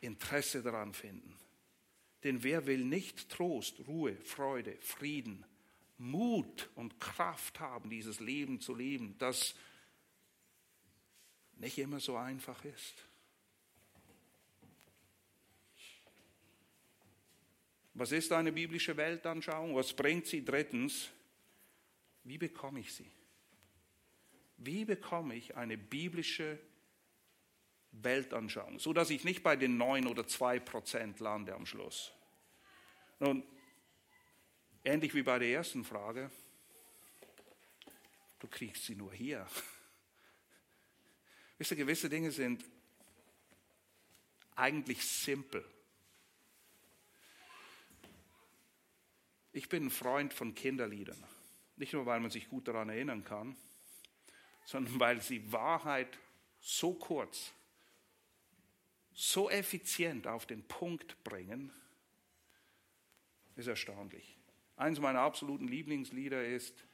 [0.00, 1.36] Interesse daran finden.
[2.24, 5.44] Denn wer will nicht Trost, Ruhe, Freude, Frieden,
[5.98, 9.54] Mut und Kraft haben, dieses Leben zu leben, das
[11.56, 13.06] nicht immer so einfach ist?
[17.94, 19.74] Was ist eine biblische Weltanschauung?
[19.74, 20.44] Was bringt sie?
[20.44, 21.10] Drittens,
[22.24, 23.10] wie bekomme ich sie?
[24.58, 26.58] Wie bekomme ich eine biblische
[27.92, 32.12] Weltanschauung, so dass ich nicht bei den neun oder zwei Prozent lande am Schluss?
[33.18, 33.42] Nun,
[34.86, 36.30] ähnlich wie bei der ersten Frage,
[38.38, 39.46] du kriegst sie nur hier.
[41.58, 42.64] Wisst ihr, gewisse Dinge sind
[44.54, 45.64] eigentlich simpel.
[49.52, 51.22] Ich bin ein Freund von Kinderliedern.
[51.76, 53.56] Nicht nur, weil man sich gut daran erinnern kann,
[54.64, 56.18] sondern weil sie Wahrheit
[56.60, 57.52] so kurz,
[59.12, 61.72] so effizient auf den Punkt bringen,
[63.56, 64.35] ist erstaunlich.
[64.76, 66.84] Eines meiner absoluten Lieblingslieder ist,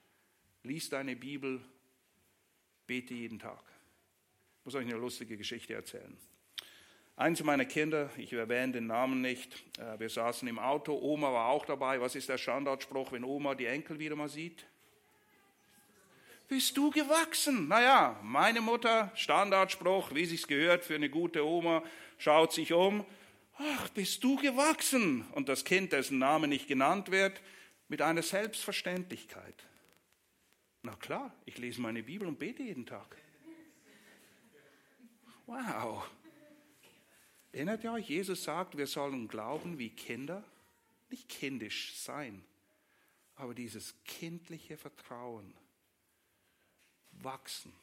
[0.63, 1.61] lies deine Bibel,
[2.87, 3.63] bete jeden Tag.
[4.61, 6.17] Ich muss euch eine lustige Geschichte erzählen.
[7.17, 11.49] Eins meiner Kinder, ich erwähne den Namen nicht, äh, wir saßen im Auto, Oma war
[11.49, 12.01] auch dabei.
[12.01, 14.65] Was ist der Standardspruch, wenn Oma die Enkel wieder mal sieht?
[16.49, 17.69] Bist du gewachsen?
[17.69, 21.83] Naja, meine Mutter, Standardspruch, wie sich's gehört für eine gute Oma,
[22.19, 23.05] schaut sich um.
[23.59, 25.27] Ach, bist du gewachsen?
[25.33, 27.41] Und das Kind, dessen Name nicht genannt wird,
[27.93, 29.67] mit einer Selbstverständlichkeit.
[30.81, 33.19] Na klar, ich lese meine Bibel und bete jeden Tag.
[35.45, 36.11] Wow.
[37.53, 40.43] Erinnert ihr euch, Jesus sagt, wir sollen glauben wie Kinder,
[41.11, 42.43] nicht kindisch sein,
[43.35, 45.53] aber dieses kindliche Vertrauen
[47.11, 47.75] wachsen.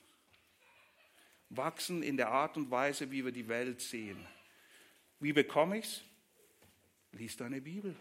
[1.49, 4.25] Wachsen in der Art und Weise, wie wir die Welt sehen.
[5.19, 6.01] Wie bekomme ich es?
[7.11, 7.95] Lies deine Bibel.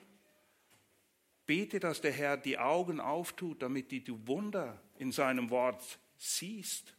[1.49, 6.95] Bete, dass der Herr die Augen auftut, damit du Wunder in seinem Wort siehst.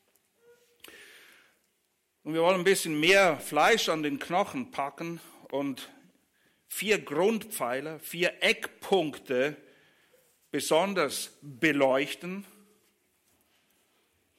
[2.23, 5.91] Und wir wollen ein bisschen mehr Fleisch an den Knochen packen und
[6.67, 9.55] vier Grundpfeiler, vier Eckpunkte
[10.49, 12.43] besonders beleuchten,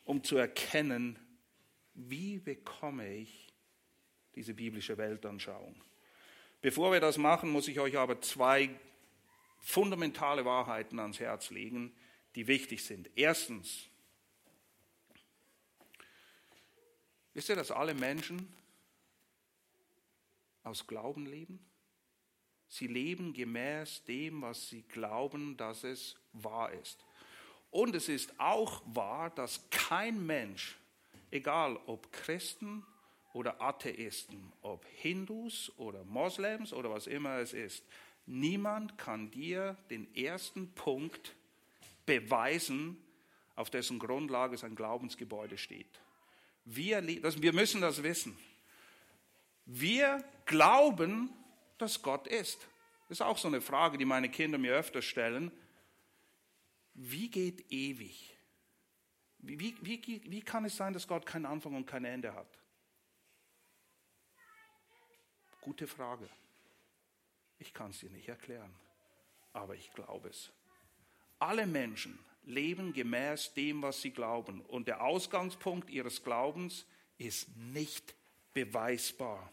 [0.04, 1.20] um zu erkennen,
[1.94, 3.46] wie bekomme ich
[4.34, 5.80] diese biblische Weltanschauung.
[6.62, 8.70] Bevor wir das machen, muss ich euch aber zwei
[9.60, 11.92] fundamentale Wahrheiten ans Herz legen,
[12.34, 13.10] die wichtig sind.
[13.14, 13.90] Erstens,
[17.32, 18.52] Wisst ihr, dass alle Menschen
[20.64, 21.64] aus Glauben leben?
[22.68, 27.04] Sie leben gemäß dem, was sie glauben, dass es wahr ist.
[27.70, 30.76] Und es ist auch wahr, dass kein Mensch,
[31.30, 32.84] egal ob Christen
[33.32, 37.84] oder Atheisten, ob Hindus oder Moslems oder was immer es ist,
[38.26, 41.34] niemand kann dir den ersten Punkt
[42.06, 42.96] beweisen,
[43.56, 46.00] auf dessen Grundlage sein Glaubensgebäude steht.
[46.64, 48.36] Wir, wir müssen das wissen.
[49.66, 51.30] Wir glauben,
[51.78, 52.66] dass Gott ist.
[53.08, 55.50] Das ist auch so eine Frage, die meine Kinder mir öfter stellen.
[56.94, 58.36] Wie geht ewig?
[59.38, 62.58] Wie, wie, wie kann es sein, dass Gott keinen Anfang und kein Ende hat?
[65.60, 66.28] Gute Frage.
[67.60, 68.74] Ich kann es dir nicht erklären,
[69.52, 70.50] aber ich glaube es.
[71.38, 74.62] Alle Menschen leben gemäß dem, was sie glauben.
[74.62, 76.86] Und der Ausgangspunkt ihres Glaubens
[77.18, 78.14] ist nicht
[78.54, 79.52] beweisbar.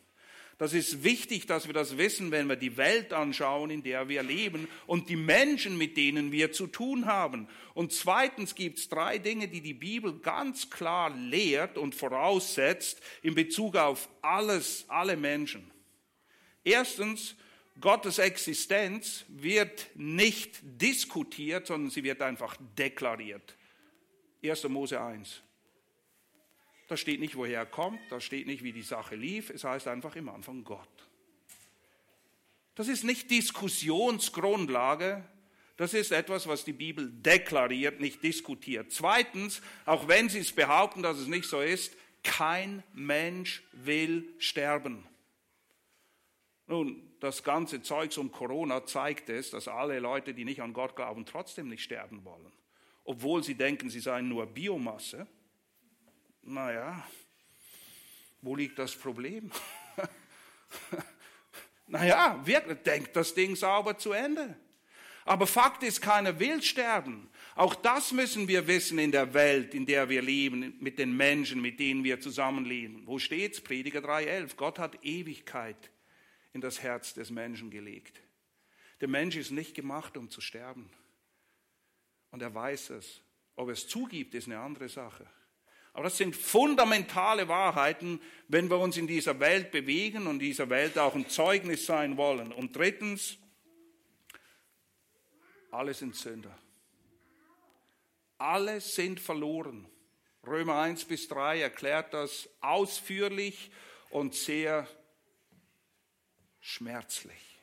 [0.58, 4.24] Das ist wichtig, dass wir das wissen, wenn wir die Welt anschauen, in der wir
[4.24, 7.48] leben und die Menschen, mit denen wir zu tun haben.
[7.76, 13.36] Und zweitens gibt es drei Dinge, die die Bibel ganz klar lehrt und voraussetzt in
[13.36, 15.70] Bezug auf alles, alle Menschen.
[16.63, 17.36] Erstens,
[17.80, 23.56] Gottes Existenz wird nicht diskutiert, sondern sie wird einfach deklariert.
[24.44, 24.68] 1.
[24.70, 25.42] Mose 1.
[26.88, 29.88] Da steht nicht, woher er kommt, da steht nicht, wie die Sache lief, es heißt
[29.88, 30.88] einfach im Anfang Gott.
[32.76, 35.24] Das ist nicht Diskussionsgrundlage,
[35.76, 38.92] das ist etwas, was die Bibel deklariert, nicht diskutiert.
[38.92, 45.06] Zweitens, auch wenn sie es behaupten, dass es nicht so ist, kein Mensch will sterben.
[46.68, 50.96] Nun, das ganze Zeugs um Corona zeigt es, dass alle Leute, die nicht an Gott
[50.96, 52.52] glauben, trotzdem nicht sterben wollen.
[53.10, 55.26] obwohl sie denken, sie seien nur Biomasse.
[56.42, 57.08] Naja,
[58.42, 59.50] wo liegt das Problem?
[61.88, 64.58] naja, wirklich, denkt das Ding sauber zu Ende.
[65.24, 67.30] Aber Fakt ist, keiner will sterben.
[67.56, 71.62] Auch das müssen wir wissen in der Welt, in der wir leben, mit den Menschen,
[71.62, 73.08] mit denen wir zusammenleben.
[73.08, 73.62] Wo steht's?
[73.62, 74.58] Prediger 3,11.
[74.58, 75.92] Gott hat Ewigkeit
[76.58, 78.20] in das Herz des Menschen gelegt.
[79.00, 80.89] Der Mensch ist nicht gemacht, um zu sterben.
[82.32, 83.22] Und er weiß es.
[83.56, 85.28] Ob er es zugibt, ist eine andere Sache.
[85.93, 90.98] Aber das sind fundamentale Wahrheiten, wenn wir uns in dieser Welt bewegen und dieser Welt
[90.98, 92.52] auch ein Zeugnis sein wollen.
[92.52, 93.38] Und drittens,
[95.70, 96.58] alle sind Sünder.
[98.39, 99.88] Alle sind verloren.
[100.43, 103.70] Römer 1 bis 3 erklärt das ausführlich
[104.10, 104.88] und sehr
[106.60, 107.60] schmerzlich.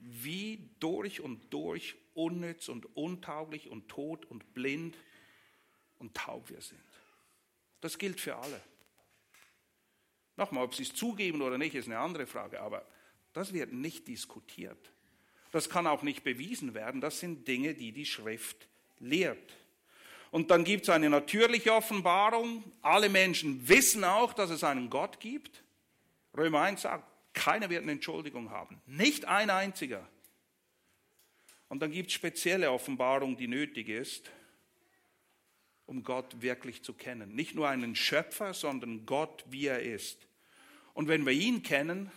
[0.00, 4.96] Wie durch und durch unnütz und untauglich und tot und blind
[5.98, 6.80] und taub wir sind.
[7.80, 8.60] Das gilt für alle.
[10.36, 12.84] Nochmal, ob sie es zugeben oder nicht, ist eine andere Frage, aber
[13.32, 14.90] das wird nicht diskutiert.
[15.52, 17.00] Das kann auch nicht bewiesen werden.
[17.00, 19.54] Das sind Dinge, die die Schrift lehrt.
[20.32, 22.64] Und dann gibt es eine natürliche Offenbarung.
[22.82, 25.62] Alle Menschen wissen auch, dass es einen Gott gibt.
[26.36, 28.80] Römer 1 sagt, keiner wird eine Entschuldigung haben.
[28.86, 30.08] Nicht ein einziger.
[31.68, 34.30] Und dann gibt es spezielle Offenbarung, die nötig ist,
[35.86, 37.34] um Gott wirklich zu kennen.
[37.34, 40.26] Nicht nur einen Schöpfer, sondern Gott, wie er ist.
[40.94, 42.10] Und wenn wir ihn kennen,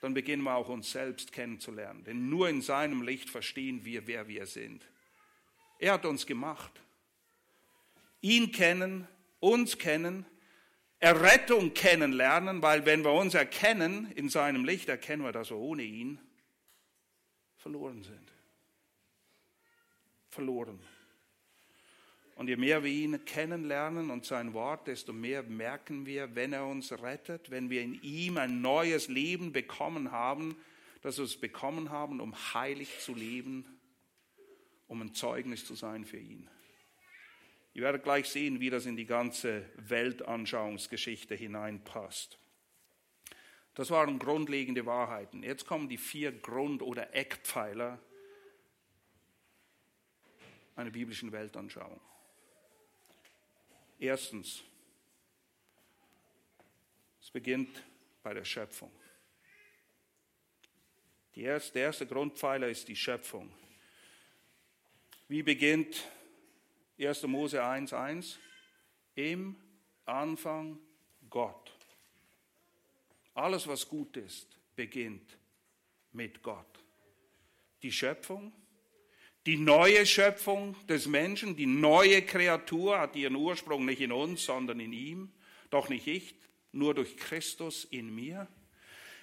[0.00, 2.02] dann beginnen wir auch uns selbst kennenzulernen.
[2.02, 4.84] Denn nur in seinem Licht verstehen wir, wer wir sind.
[5.78, 6.72] Er hat uns gemacht.
[8.20, 9.06] Ihn kennen,
[9.38, 10.26] uns kennen,
[11.02, 15.82] Errettung kennenlernen, weil wenn wir uns erkennen in seinem Licht, erkennen wir, dass wir ohne
[15.82, 16.20] ihn
[17.56, 18.32] verloren sind.
[20.28, 20.78] Verloren.
[22.36, 26.66] Und je mehr wir ihn kennenlernen und sein Wort, desto mehr merken wir, wenn er
[26.66, 30.56] uns rettet, wenn wir in ihm ein neues Leben bekommen haben,
[31.00, 33.66] dass wir es bekommen haben, um heilig zu leben,
[34.86, 36.48] um ein Zeugnis zu sein für ihn.
[37.74, 42.38] Ihr werdet gleich sehen, wie das in die ganze Weltanschauungsgeschichte hineinpasst.
[43.74, 45.42] Das waren grundlegende Wahrheiten.
[45.42, 47.98] Jetzt kommen die vier Grund- oder Eckpfeiler
[50.76, 52.00] einer biblischen Weltanschauung.
[53.98, 54.62] Erstens,
[57.22, 57.82] es beginnt
[58.22, 58.90] bei der Schöpfung.
[61.34, 63.50] Erste, der erste Grundpfeiler ist die Schöpfung.
[65.28, 66.06] Wie beginnt
[66.98, 67.22] 1.
[67.24, 68.36] Mose 1.1?
[69.14, 69.56] Im
[70.04, 70.78] Anfang
[71.28, 71.72] Gott.
[73.34, 75.38] Alles, was gut ist, beginnt
[76.12, 76.66] mit Gott.
[77.82, 78.52] Die Schöpfung
[79.46, 84.78] die neue Schöpfung des Menschen, die neue Kreatur hat ihren Ursprung nicht in uns, sondern
[84.78, 85.32] in ihm.
[85.70, 86.36] Doch nicht ich,
[86.70, 88.46] nur durch Christus in mir.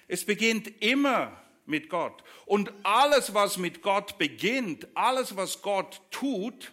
[0.08, 2.22] Es beginnt immer mit Gott.
[2.44, 6.72] Und alles, was mit Gott beginnt, alles, was Gott tut,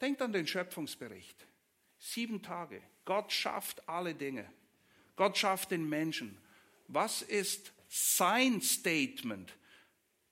[0.00, 1.46] denkt an den Schöpfungsbericht.
[1.98, 2.82] Sieben Tage.
[3.04, 4.50] Gott schafft alle Dinge.
[5.16, 6.38] Gott schafft den Menschen.
[6.86, 9.52] Was ist sein Statement?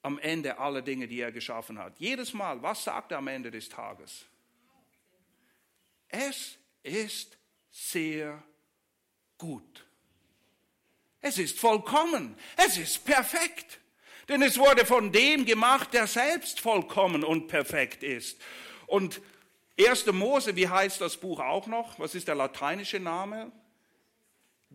[0.07, 1.99] am Ende aller Dinge, die er geschaffen hat.
[1.99, 4.25] Jedes Mal, was sagt er am Ende des Tages?
[6.07, 7.37] Es ist
[7.73, 8.41] sehr
[9.37, 9.85] gut.
[11.21, 12.37] Es ist vollkommen.
[12.57, 13.81] Es ist perfekt.
[14.29, 18.41] Denn es wurde von dem gemacht, der selbst vollkommen und perfekt ist.
[18.87, 19.21] Und
[19.79, 20.07] 1.
[20.13, 21.99] Mose, wie heißt das Buch auch noch?
[21.99, 23.53] Was ist der lateinische Name?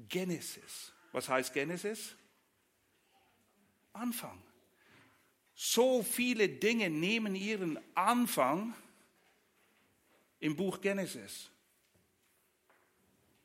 [0.07, 0.93] Genesis.
[1.11, 2.15] Was heißt Genesis?
[3.93, 4.41] Anfang.
[5.53, 8.73] So viele Dinge nehmen ihren Anfang
[10.39, 11.49] im Buch Genesis.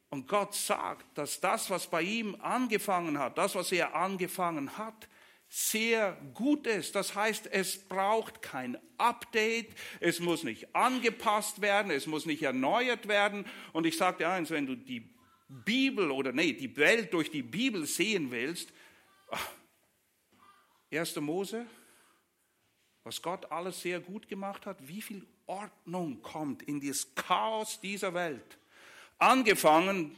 [0.08, 5.08] Und Gott sagt, dass das, was bei ihm angefangen hat, das, was er angefangen hat,
[5.48, 6.94] sehr gut ist.
[6.94, 13.08] Das heißt, es braucht kein Update, es muss nicht angepasst werden, es muss nicht erneuert
[13.08, 13.46] werden.
[13.72, 15.08] Und ich sage dir eins, wenn du die
[15.48, 18.72] Bibel oder nee, die Welt durch die Bibel sehen willst,
[20.90, 21.16] 1.
[21.16, 21.66] Mose,
[23.04, 28.14] was Gott alles sehr gut gemacht hat, wie viel Ordnung kommt in das Chaos dieser
[28.14, 28.58] Welt.
[29.18, 30.16] Angefangen,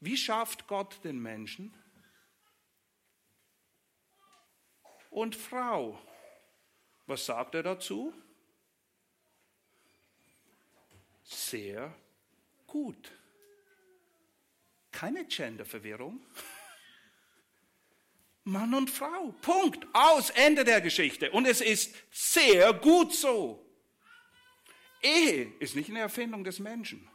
[0.00, 1.74] wie schafft Gott den Menschen?
[5.14, 5.96] Und Frau,
[7.06, 8.12] was sagt er dazu?
[11.22, 11.94] Sehr
[12.66, 13.12] gut.
[14.90, 16.18] Keine Genderverwirrung.
[18.42, 19.32] Mann und Frau.
[19.40, 19.86] Punkt.
[19.92, 20.30] Aus.
[20.30, 21.30] Ende der Geschichte.
[21.30, 23.64] Und es ist sehr gut so.
[25.00, 27.08] Ehe ist nicht eine Erfindung des Menschen.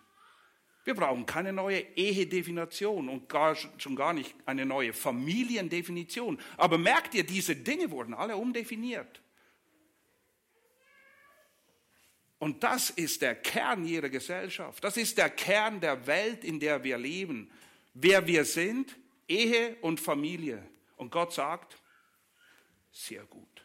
[0.89, 6.39] Wir brauchen keine neue Ehedefinition und gar, schon gar nicht eine neue Familiendefinition.
[6.57, 9.21] Aber merkt ihr, diese Dinge wurden alle umdefiniert.
[12.39, 14.83] Und das ist der Kern ihrer Gesellschaft.
[14.83, 17.51] Das ist der Kern der Welt, in der wir leben.
[17.93, 20.67] Wer wir sind, Ehe und Familie.
[20.95, 21.77] Und Gott sagt,
[22.91, 23.63] sehr gut.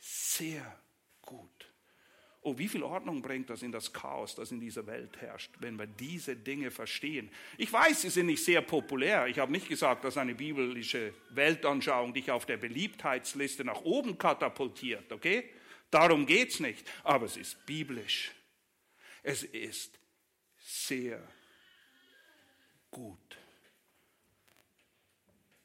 [0.00, 0.87] Sehr gut.
[2.48, 5.78] Oh, wie viel Ordnung bringt das in das Chaos, das in dieser Welt herrscht, wenn
[5.78, 7.30] wir diese Dinge verstehen?
[7.58, 9.26] Ich weiß, sie sind nicht sehr populär.
[9.26, 15.12] Ich habe nicht gesagt, dass eine biblische Weltanschauung dich auf der Beliebtheitsliste nach oben katapultiert,
[15.12, 15.50] okay?
[15.90, 16.90] Darum geht es nicht.
[17.04, 18.32] Aber es ist biblisch.
[19.22, 19.98] Es ist
[20.56, 21.22] sehr
[22.90, 23.36] gut.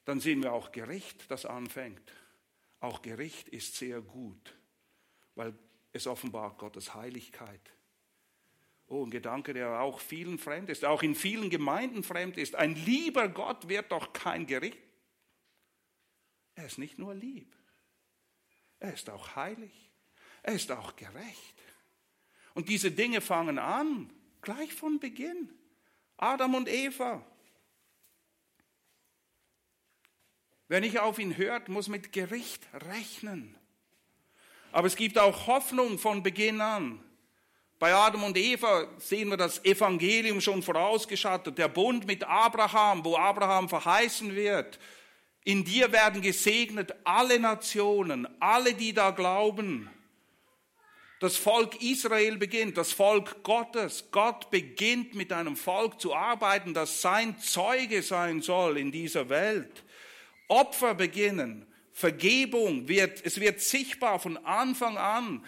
[0.04, 2.12] Dann sehen wir auch Gericht, das anfängt.
[2.82, 4.54] Auch Gericht ist sehr gut,
[5.36, 5.54] weil
[5.94, 7.72] es offenbart Gottes Heiligkeit.
[8.88, 12.56] Oh, ein Gedanke, der auch vielen fremd ist, auch in vielen Gemeinden fremd ist.
[12.56, 14.78] Ein lieber Gott wird doch kein Gericht.
[16.56, 17.56] Er ist nicht nur lieb,
[18.80, 19.90] er ist auch heilig,
[20.44, 21.56] er ist auch gerecht.
[22.54, 25.50] Und diese Dinge fangen an, gleich von Beginn.
[26.18, 27.26] Adam und Eva.
[30.68, 33.58] Wer nicht auf ihn hört, muss mit Gericht rechnen.
[34.74, 37.00] Aber es gibt auch Hoffnung von Beginn an.
[37.78, 43.16] Bei Adam und Eva sehen wir das Evangelium schon vorausgeschattet, der Bund mit Abraham, wo
[43.16, 44.80] Abraham verheißen wird.
[45.44, 49.90] In dir werden gesegnet alle Nationen, alle, die da glauben.
[51.20, 54.06] Das Volk Israel beginnt, das Volk Gottes.
[54.12, 59.84] Gott beginnt mit einem Volk zu arbeiten, das sein Zeuge sein soll in dieser Welt.
[60.48, 61.68] Opfer beginnen.
[61.94, 65.46] Vergebung wird, es wird sichtbar von Anfang an.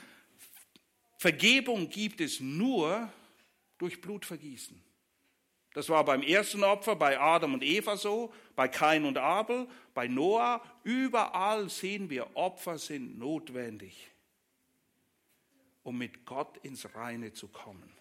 [1.18, 3.12] Vergebung gibt es nur
[3.80, 4.82] durch Blutvergießen.
[5.74, 10.08] Das war beim ersten Opfer bei Adam und Eva so, bei Kain und Abel, bei
[10.08, 10.64] Noah.
[10.84, 14.10] Überall sehen wir, Opfer sind notwendig,
[15.84, 17.92] um mit Gott ins Reine zu kommen.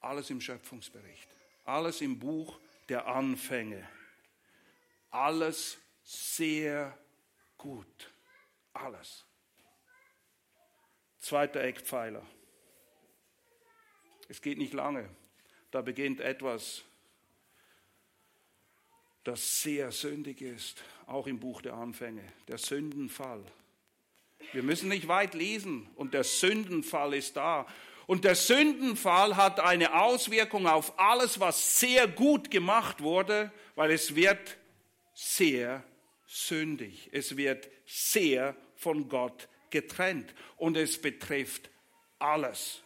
[0.00, 1.28] Alles im Schöpfungsbericht,
[1.64, 2.58] alles im Buch
[2.88, 3.86] der Anfänge,
[5.10, 5.78] alles
[6.10, 6.98] sehr
[7.56, 8.12] gut.
[8.72, 9.24] Alles.
[11.18, 12.26] Zweiter Eckpfeiler.
[14.28, 15.08] Es geht nicht lange.
[15.70, 16.82] Da beginnt etwas,
[19.22, 23.44] das sehr sündig ist, auch im Buch der Anfänge, der Sündenfall.
[24.52, 27.66] Wir müssen nicht weit lesen und der Sündenfall ist da.
[28.06, 34.16] Und der Sündenfall hat eine Auswirkung auf alles, was sehr gut gemacht wurde, weil es
[34.16, 34.56] wird
[35.14, 35.84] sehr
[36.30, 37.08] sündig.
[37.12, 41.70] Es wird sehr von Gott getrennt und es betrifft
[42.20, 42.82] alles.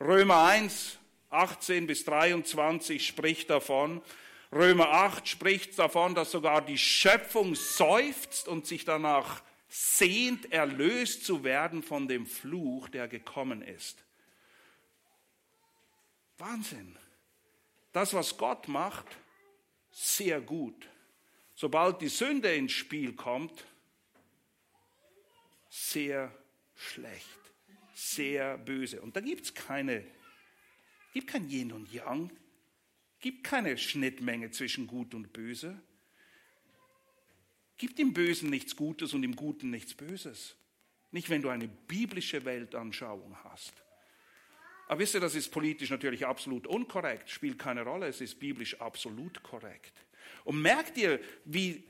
[0.00, 4.02] Römer 1, 18 bis 23 spricht davon.
[4.50, 11.44] Römer 8 spricht davon, dass sogar die Schöpfung seufzt und sich danach sehnt, erlöst zu
[11.44, 14.04] werden von dem Fluch, der gekommen ist.
[16.38, 16.96] Wahnsinn.
[17.92, 19.06] Das, was Gott macht,
[19.90, 20.88] sehr gut
[21.56, 23.66] sobald die Sünde ins Spiel kommt,
[25.68, 26.32] sehr
[26.76, 27.40] schlecht,
[27.94, 29.00] sehr böse.
[29.00, 30.06] Und da gibt es keine,
[31.12, 32.30] gibt kein Yin und Yang,
[33.18, 35.80] gibt keine Schnittmenge zwischen Gut und Böse.
[37.78, 40.56] Gibt im Bösen nichts Gutes und im Guten nichts Böses.
[41.10, 43.72] Nicht, wenn du eine biblische Weltanschauung hast.
[44.88, 48.80] Aber wisst ihr, das ist politisch natürlich absolut unkorrekt, spielt keine Rolle, es ist biblisch
[48.80, 50.05] absolut korrekt.
[50.46, 51.82] Und merkt ihr, wie,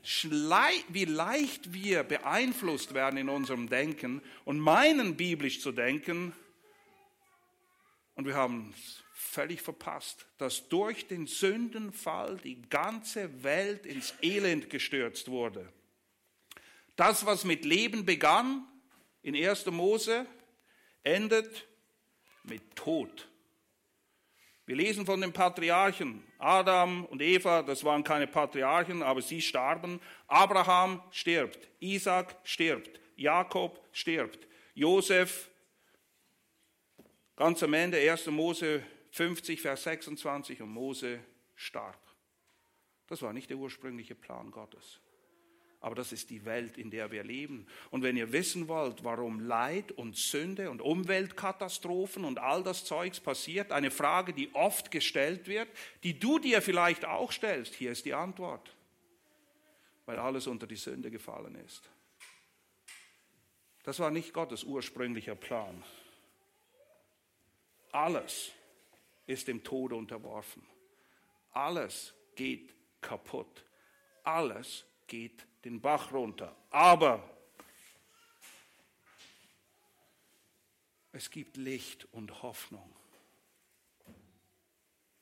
[0.89, 6.33] wie leicht wir beeinflusst werden in unserem Denken und meinen, biblisch zu denken.
[8.15, 14.71] Und wir haben es völlig verpasst, dass durch den Sündenfall die ganze Welt ins Elend
[14.71, 15.71] gestürzt wurde.
[16.95, 18.67] Das, was mit Leben begann
[19.21, 19.67] in 1.
[19.67, 20.25] Mose,
[21.03, 21.67] endet
[22.41, 23.29] mit Tod.
[24.67, 26.21] Wir lesen von den Patriarchen.
[26.39, 30.01] Adam und Eva, das waren keine Patriarchen, aber sie starben.
[30.27, 34.45] Abraham stirbt, Isaac stirbt, Jakob stirbt,
[34.75, 35.49] Josef,
[37.37, 38.27] ganz am Ende 1.
[38.27, 41.21] Mose 50, Vers 26 und Mose
[41.55, 41.99] starb.
[43.07, 44.99] Das war nicht der ursprüngliche Plan Gottes.
[45.79, 47.67] Aber das ist die Welt, in der wir leben.
[47.91, 53.19] Und wenn ihr wissen wollt, warum Leid und Sünde und Umweltkatastrophen und all das Zeugs
[53.19, 55.69] passiert, eine Frage, die oft gestellt wird,
[56.03, 58.73] die du dir vielleicht auch stellst, hier ist die Antwort.
[60.07, 61.89] weil alles unter die Sünde gefallen ist.
[63.83, 65.83] Das war nicht Gottes ursprünglicher Plan.
[67.91, 68.51] Alles
[69.27, 70.65] ist dem Tode unterworfen.
[71.51, 73.65] Alles geht kaputt.
[74.23, 76.55] Alles geht den Bach runter.
[76.69, 77.21] Aber
[81.11, 82.89] es gibt Licht und Hoffnung.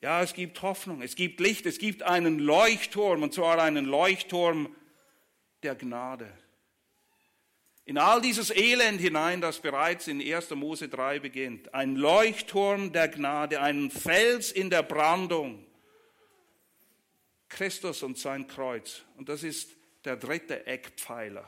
[0.01, 4.75] Ja, es gibt Hoffnung, es gibt Licht, es gibt einen Leuchtturm, und zwar einen Leuchtturm
[5.63, 6.31] der Gnade.
[7.85, 10.51] In all dieses Elend hinein, das bereits in 1.
[10.51, 11.73] Mose 3 beginnt.
[11.73, 15.65] Ein Leuchtturm der Gnade, ein Fels in der Brandung.
[17.49, 19.03] Christus und sein Kreuz.
[19.17, 19.75] Und das ist
[20.05, 21.47] der dritte Eckpfeiler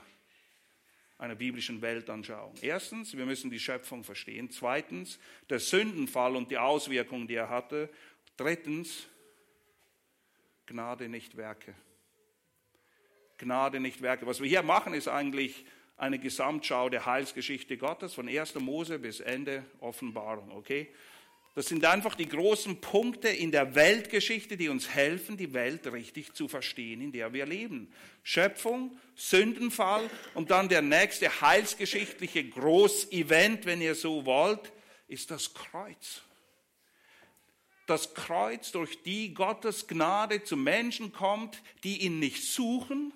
[1.18, 2.56] einer biblischen Weltanschauung.
[2.62, 4.52] Erstens, wir müssen die Schöpfung verstehen.
[4.52, 7.90] Zweitens, der Sündenfall und die Auswirkungen, die er hatte.
[8.36, 9.08] Drittens,
[10.68, 11.74] Gnade nicht Werke.
[13.38, 14.28] Gnade nicht Werke.
[14.28, 18.56] Was wir hier machen, ist eigentlich eine Gesamtschau der Heilsgeschichte Gottes von 1.
[18.56, 20.94] Mose bis Ende Offenbarung, okay?
[21.58, 26.34] Das sind einfach die großen Punkte in der Weltgeschichte, die uns helfen, die Welt richtig
[26.36, 27.92] zu verstehen, in der wir leben.
[28.22, 34.72] Schöpfung, Sündenfall und dann der nächste heilsgeschichtliche Großevent, wenn ihr so wollt,
[35.08, 36.22] ist das Kreuz
[37.88, 43.14] das Kreuz, durch die Gottes Gnade zu Menschen kommt, die ihn nicht suchen,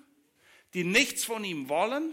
[0.74, 2.12] die nichts von ihm wollen,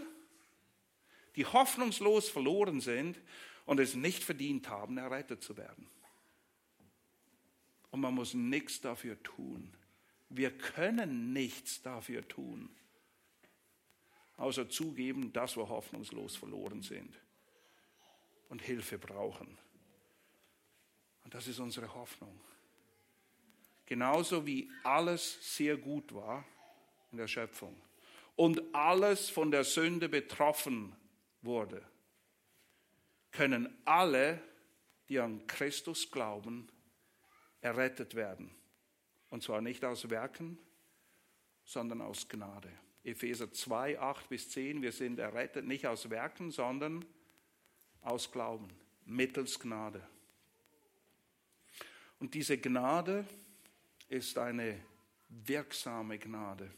[1.34, 3.18] die hoffnungslos verloren sind
[3.64, 5.90] und es nicht verdient haben, errettet zu werden.
[7.90, 9.72] Und man muss nichts dafür tun.
[10.28, 12.70] Wir können nichts dafür tun,
[14.36, 17.14] außer zugeben, dass wir hoffnungslos verloren sind
[18.48, 19.58] und Hilfe brauchen.
[21.24, 22.40] Und das ist unsere Hoffnung.
[23.86, 26.44] Genauso wie alles sehr gut war
[27.10, 27.76] in der Schöpfung
[28.36, 30.94] und alles von der Sünde betroffen
[31.42, 31.84] wurde,
[33.32, 34.40] können alle,
[35.08, 36.68] die an Christus glauben,
[37.60, 38.50] errettet werden.
[39.28, 40.58] Und zwar nicht aus Werken,
[41.64, 42.70] sondern aus Gnade.
[43.04, 47.04] Epheser 2, 8 bis 10, wir sind errettet nicht aus Werken, sondern
[48.02, 48.68] aus Glauben,
[49.06, 50.06] mittels Gnade.
[52.18, 53.24] Und diese Gnade
[54.08, 54.78] ist eine
[55.28, 56.70] wirksame Gnade.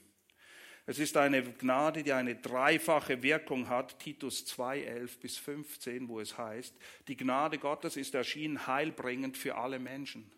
[0.84, 6.20] Es ist eine Gnade, die eine dreifache Wirkung hat, Titus 2, 11 bis 15, wo
[6.20, 6.74] es heißt,
[7.08, 10.30] die Gnade Gottes ist erschienen heilbringend für alle Menschen.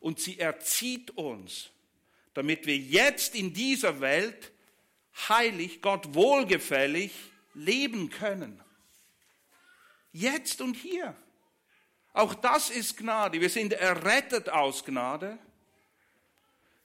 [0.00, 1.70] Und sie erzieht uns,
[2.34, 4.52] damit wir jetzt in dieser Welt
[5.28, 7.12] heilig, Gott wohlgefällig
[7.54, 8.62] leben können.
[10.12, 11.16] Jetzt und hier.
[12.12, 13.40] Auch das ist Gnade.
[13.40, 15.38] Wir sind errettet aus Gnade.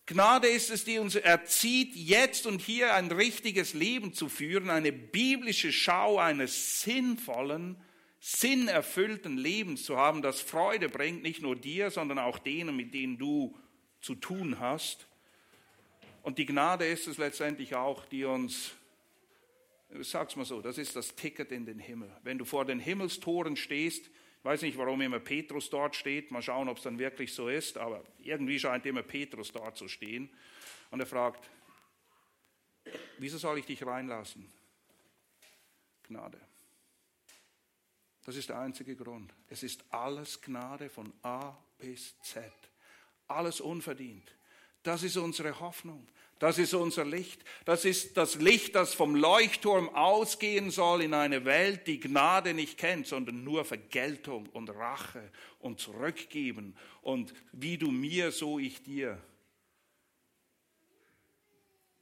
[0.06, 4.92] Gnade ist es, die uns erzieht, jetzt und hier ein richtiges Leben zu führen, eine
[4.92, 7.78] biblische Schau eines sinnvollen,
[8.26, 13.18] sinnerfüllten Lebens zu haben, das Freude bringt, nicht nur dir, sondern auch denen, mit denen
[13.18, 13.54] du
[14.00, 15.10] zu tun hast.
[16.22, 18.76] Und die Gnade ist es letztendlich auch, die uns,
[20.00, 22.16] sag's mal so, das ist das Ticket in den Himmel.
[22.24, 26.32] Wenn du vor den Himmelstoren stehst, ich weiß nicht, warum immer Petrus dort steht.
[26.32, 27.78] Mal schauen, ob es dann wirklich so ist.
[27.78, 30.30] Aber irgendwie scheint immer Petrus dort zu stehen.
[30.92, 31.50] Und er fragt,
[33.18, 34.50] wieso soll ich dich reinlassen?
[36.04, 36.40] Gnade.
[38.24, 39.34] Das ist der einzige Grund.
[39.50, 42.52] Es ist alles Gnade von A bis Z.
[43.28, 44.36] Alles unverdient.
[44.82, 46.08] Das ist unsere Hoffnung.
[46.40, 47.42] Das ist unser Licht.
[47.64, 52.78] Das ist das Licht, das vom Leuchtturm ausgehen soll in eine Welt, die Gnade nicht
[52.78, 59.22] kennt, sondern nur Vergeltung und Rache und Zurückgeben und wie du mir, so ich dir.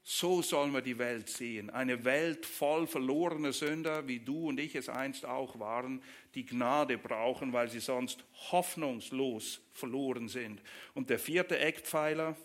[0.03, 1.69] So sollen wir die Welt sehen.
[1.69, 6.01] Eine Welt voll verlorener Sünder, wie du und ich es einst auch waren,
[6.33, 10.61] die Gnade brauchen, weil sie sonst hoffnungslos verloren sind.
[10.95, 12.35] Und der vierte Eckpfeiler,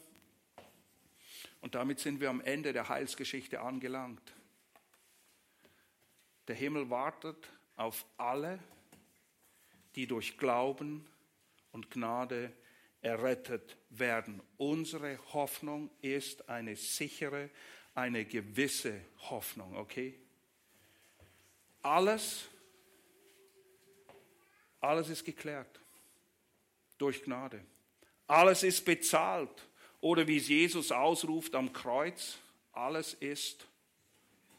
[1.63, 4.35] und damit sind wir am Ende der Heilsgeschichte angelangt.
[6.47, 8.59] Der Himmel wartet auf alle,
[9.97, 11.07] die durch Glauben
[11.73, 12.53] und Gnade
[13.03, 14.43] errettet werden.
[14.57, 17.51] Unsere Hoffnung ist eine sichere,
[17.95, 20.19] eine gewisse Hoffnung, okay?
[21.83, 22.49] Alles,
[24.81, 25.81] alles ist geklärt
[26.99, 27.65] durch Gnade.
[28.27, 29.69] Alles ist bezahlt
[30.01, 32.39] oder wie es Jesus ausruft am Kreuz,
[32.73, 33.67] alles ist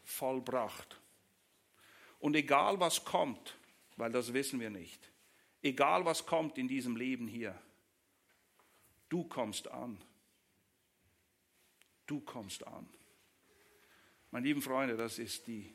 [0.04, 0.98] vollbracht.
[2.18, 3.56] Und egal was kommt,
[3.96, 5.10] weil das wissen wir nicht,
[5.62, 7.58] egal was kommt in diesem Leben hier,
[9.08, 9.98] du kommst an.
[12.06, 12.88] Du kommst an.
[14.30, 15.74] Meine lieben Freunde, das ist die,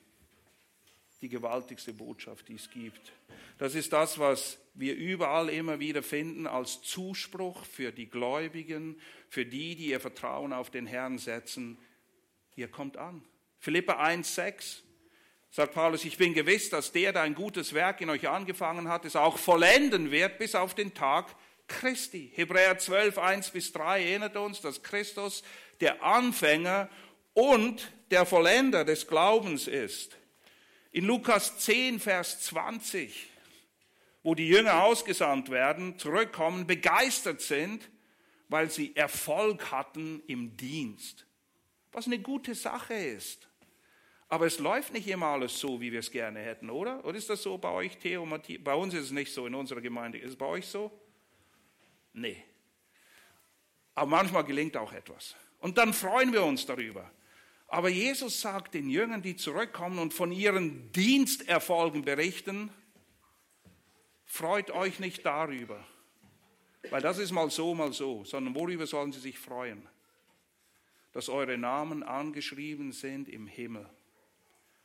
[1.22, 3.14] die gewaltigste Botschaft, die es gibt.
[3.58, 9.46] Das ist das, was wir überall immer wieder finden als Zuspruch für die Gläubigen, für
[9.46, 11.78] die, die ihr Vertrauen auf den Herrn setzen.
[12.56, 13.24] Ihr kommt an.
[13.60, 14.82] Philippa 1,6
[15.50, 19.06] sagt Paulus, ich bin gewiss, dass der, der ein gutes Werk in euch angefangen hat,
[19.06, 21.36] es auch vollenden wird bis auf den Tag
[21.74, 22.32] Christi.
[22.36, 25.44] Hebräer 12, 1 bis 3 erinnert uns, dass Christus
[25.82, 26.90] der Anfänger
[27.34, 30.16] und der Vollender des Glaubens ist.
[30.92, 33.28] In Lukas 10, Vers 20,
[34.22, 37.90] wo die Jünger ausgesandt werden, zurückkommen, begeistert sind,
[38.50, 41.26] weil sie Erfolg hatten im Dienst.
[41.92, 43.48] Was eine gute Sache ist.
[44.30, 47.04] Aber es läuft nicht immer alles so, wie wir es gerne hätten, oder?
[47.06, 48.64] Oder ist das so bei euch, Theo, Matthias?
[48.64, 50.20] Bei uns ist es nicht so, in unserer Gemeinde.
[50.20, 50.92] Ist es bei euch so?
[52.14, 52.44] Nee.
[53.96, 55.36] Aber manchmal gelingt auch etwas.
[55.60, 57.10] Und dann freuen wir uns darüber.
[57.68, 62.70] Aber Jesus sagt den Jüngern, die zurückkommen und von ihren Diensterfolgen berichten,
[64.26, 65.84] freut euch nicht darüber,
[66.90, 69.88] weil das ist mal so, mal so, sondern worüber sollen sie sich freuen?
[71.14, 73.90] Dass eure Namen angeschrieben sind im Himmel,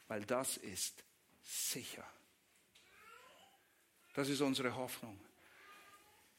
[0.07, 1.05] weil das ist
[1.43, 2.05] sicher.
[4.15, 5.19] Das ist unsere Hoffnung.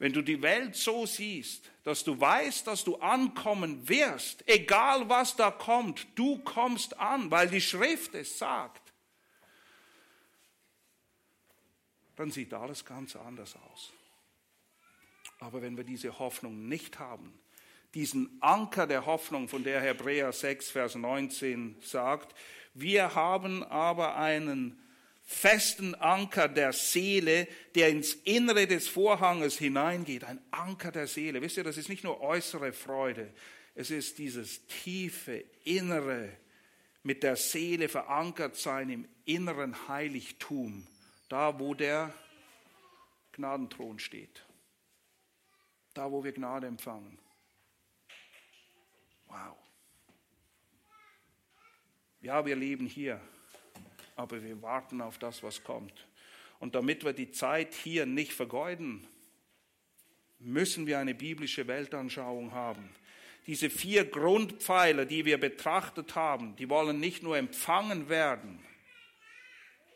[0.00, 5.36] Wenn du die Welt so siehst, dass du weißt, dass du ankommen wirst, egal was
[5.36, 8.94] da kommt, du kommst an, weil die Schrift es sagt,
[12.16, 13.92] dann sieht alles ganz anders aus.
[15.38, 17.38] Aber wenn wir diese Hoffnung nicht haben,
[17.92, 22.34] diesen Anker der Hoffnung, von der Hebräer 6, Vers 19 sagt,
[22.72, 24.80] wir haben aber einen
[25.30, 30.24] festen Anker der Seele, der ins Innere des Vorhanges hineingeht.
[30.24, 31.40] Ein Anker der Seele.
[31.40, 33.32] Wisst ihr, das ist nicht nur äußere Freude,
[33.76, 36.36] es ist dieses tiefe, innere,
[37.04, 40.86] mit der Seele verankert sein im inneren Heiligtum,
[41.28, 42.12] da wo der
[43.32, 44.44] Gnadenthron steht,
[45.94, 47.18] da wo wir Gnade empfangen.
[49.26, 49.56] Wow.
[52.20, 53.20] Ja, wir leben hier
[54.20, 56.06] aber wir warten auf das, was kommt.
[56.58, 59.06] Und damit wir die Zeit hier nicht vergeuden,
[60.38, 62.90] müssen wir eine biblische Weltanschauung haben.
[63.46, 68.60] Diese vier Grundpfeiler, die wir betrachtet haben, die wollen nicht nur empfangen werden.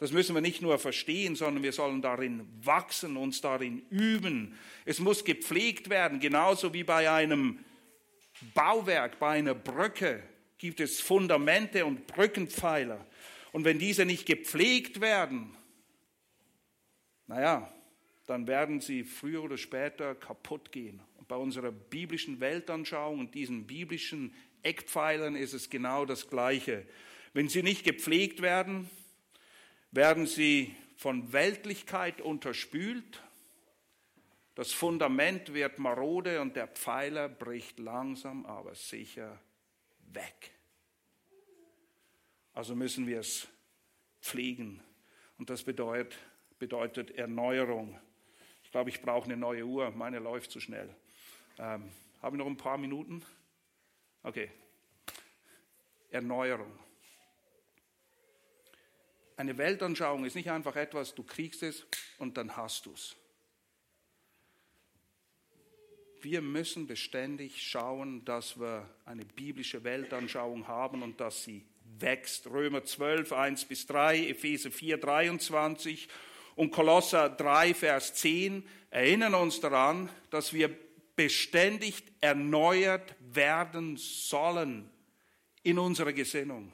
[0.00, 4.58] Das müssen wir nicht nur verstehen, sondern wir sollen darin wachsen, uns darin üben.
[4.86, 7.58] Es muss gepflegt werden, genauso wie bei einem
[8.54, 10.22] Bauwerk, bei einer Brücke
[10.58, 13.06] gibt es Fundamente und Brückenpfeiler.
[13.54, 15.56] Und wenn diese nicht gepflegt werden,
[17.28, 17.72] naja,
[18.26, 21.00] dann werden sie früher oder später kaputt gehen.
[21.18, 24.34] Und bei unserer biblischen Weltanschauung und diesen biblischen
[24.64, 26.84] Eckpfeilern ist es genau das Gleiche.
[27.32, 28.90] Wenn sie nicht gepflegt werden,
[29.92, 33.22] werden sie von Weltlichkeit unterspült,
[34.56, 39.40] das Fundament wird marode und der Pfeiler bricht langsam aber sicher
[40.12, 40.54] weg.
[42.54, 43.48] Also müssen wir es
[44.20, 44.80] pflegen.
[45.38, 46.16] Und das bedeutet,
[46.58, 47.98] bedeutet Erneuerung.
[48.62, 49.90] Ich glaube, ich brauche eine neue Uhr.
[49.90, 50.94] Meine läuft zu schnell.
[51.58, 51.90] Ähm,
[52.22, 53.22] haben wir noch ein paar Minuten?
[54.22, 54.50] Okay.
[56.10, 56.72] Erneuerung.
[59.36, 61.84] Eine Weltanschauung ist nicht einfach etwas, du kriegst es
[62.18, 63.16] und dann hast du es.
[66.20, 71.66] Wir müssen beständig schauen, dass wir eine biblische Weltanschauung haben und dass sie
[71.98, 72.46] wächst.
[72.46, 76.08] Römer 12, 1 bis 3, Epheser 4, 23
[76.56, 80.70] und Kolosser 3, Vers 10 erinnern uns daran, dass wir
[81.16, 84.90] beständig erneuert werden sollen
[85.62, 86.72] in unserer Gesinnung,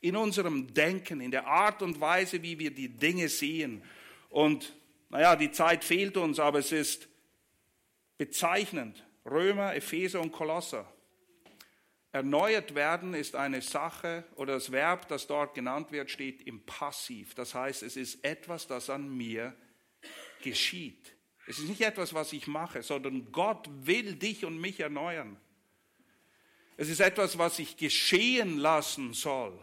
[0.00, 3.82] in unserem Denken, in der Art und Weise, wie wir die Dinge sehen.
[4.30, 4.74] Und
[5.10, 7.08] naja, die Zeit fehlt uns, aber es ist
[8.16, 9.04] bezeichnend.
[9.24, 10.90] Römer, Epheser und Kolosser.
[12.10, 17.34] Erneuert werden ist eine Sache oder das Verb, das dort genannt wird, steht im Passiv.
[17.34, 19.54] Das heißt, es ist etwas, das an mir
[20.42, 21.14] geschieht.
[21.46, 25.38] Es ist nicht etwas, was ich mache, sondern Gott will dich und mich erneuern.
[26.78, 29.58] Es ist etwas, was ich geschehen lassen soll.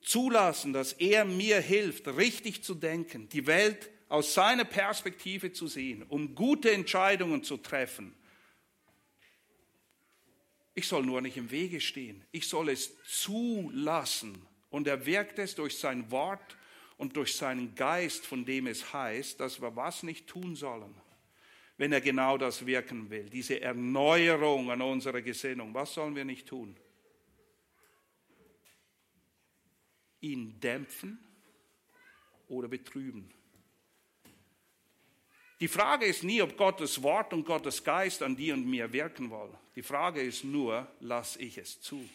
[0.00, 6.02] Zulassen, dass er mir hilft, richtig zu denken, die Welt aus seiner Perspektive zu sehen,
[6.04, 8.14] um gute Entscheidungen zu treffen
[10.74, 12.24] ich soll nur nicht im Wege stehen.
[12.32, 14.46] Ich soll es zulassen.
[14.70, 16.56] Und er wirkt es durch sein Wort
[16.96, 20.94] und durch seinen Geist, von dem es heißt, dass wir was nicht tun sollen,
[21.76, 23.28] wenn er genau das wirken will.
[23.28, 25.74] Diese Erneuerung an unserer Gesinnung.
[25.74, 26.76] Was sollen wir nicht tun?
[30.20, 31.18] ihn dämpfen
[32.48, 33.32] oder betrüben.
[35.60, 39.28] Die Frage ist nie, ob Gottes Wort und Gottes Geist an dir und mir wirken
[39.28, 39.54] wollen.
[39.76, 42.08] Die Frage ist nur, lasse ich es zu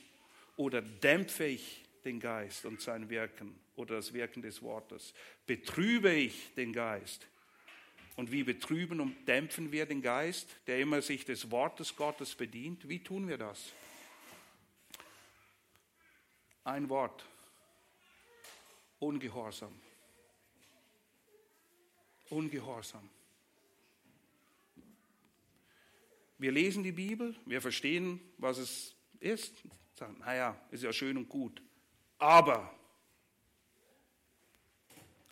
[0.58, 5.14] oder dämpfe ich den Geist und sein Wirken oder das Wirken des Wortes?
[5.46, 7.28] Betrübe ich den Geist?
[8.16, 12.88] Und wie betrüben und dämpfen wir den Geist, der immer sich des Wortes Gottes bedient?
[12.89, 13.74] Wie tun wir das?
[16.64, 17.24] Ein Wort.
[19.00, 19.80] Ungehorsam.
[22.30, 23.08] Ungehorsam.
[26.38, 29.56] Wir lesen die Bibel, wir verstehen, was es ist,
[29.94, 31.62] sagen, naja, ist ja schön und gut.
[32.18, 32.74] Aber,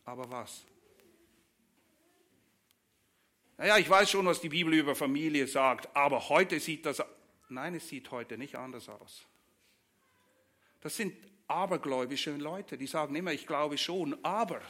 [0.04, 0.64] aber was?
[3.56, 7.02] Naja, ich weiß schon, was die Bibel über Familie sagt, aber heute sieht das,
[7.48, 9.26] nein, es sieht heute nicht anders aus.
[10.80, 11.14] Das sind
[11.46, 14.60] abergläubische Leute, die sagen immer, ich glaube schon, aber.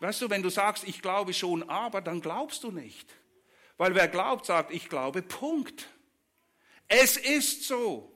[0.00, 3.08] Weißt du, wenn du sagst, ich glaube schon, aber, dann glaubst du nicht.
[3.76, 5.88] Weil wer glaubt, sagt, ich glaube, Punkt.
[6.88, 8.10] Es ist so.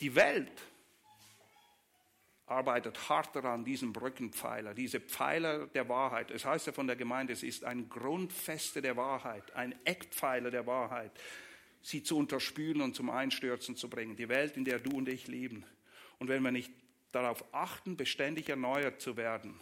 [0.00, 0.62] Die Welt
[2.46, 6.30] arbeitet hart daran, diesen Brückenpfeiler, diese Pfeiler der Wahrheit.
[6.30, 10.66] Es heißt ja von der Gemeinde, es ist ein Grundfeste der Wahrheit, ein Eckpfeiler der
[10.66, 11.12] Wahrheit,
[11.80, 14.16] sie zu unterspülen und zum Einstürzen zu bringen.
[14.16, 15.64] Die Welt, in der du und ich leben.
[16.18, 16.72] Und wenn wir nicht
[17.12, 19.60] darauf achten, beständig erneuert zu werden,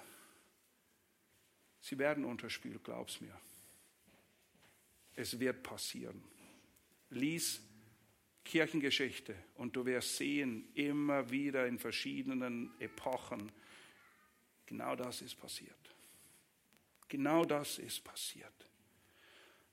[1.80, 3.38] sie werden unterspült, glaub's mir.
[5.14, 6.22] Es wird passieren.
[7.10, 7.60] Lies
[8.44, 13.52] Kirchengeschichte und du wirst sehen, immer wieder in verschiedenen Epochen,
[14.64, 15.76] genau das ist passiert.
[17.08, 18.52] Genau das ist passiert.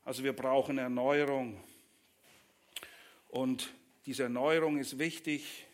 [0.04, 1.62] Also wir brauchen Erneuerung.
[3.30, 3.74] Und
[4.06, 5.66] diese Erneuerung ist wichtig,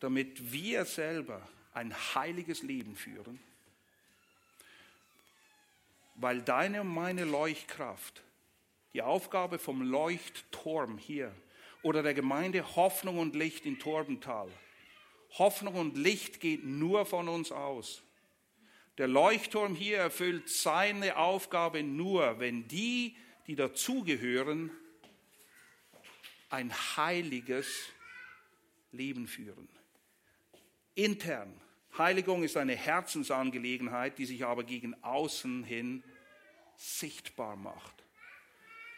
[0.00, 3.38] damit wir selber ein heiliges Leben führen,
[6.20, 8.22] weil deine und meine Leuchtkraft,
[8.92, 11.34] die Aufgabe vom Leuchtturm hier,
[11.82, 14.48] oder der Gemeinde Hoffnung und Licht in Torbental.
[15.38, 18.02] Hoffnung und Licht geht nur von uns aus.
[18.98, 23.16] Der Leuchtturm hier erfüllt seine Aufgabe nur, wenn die,
[23.46, 24.70] die dazugehören,
[26.50, 27.86] ein heiliges
[28.92, 29.68] Leben führen.
[30.96, 31.58] Intern.
[31.96, 36.04] Heiligung ist eine Herzensangelegenheit, die sich aber gegen außen hin
[36.80, 38.04] sichtbar macht.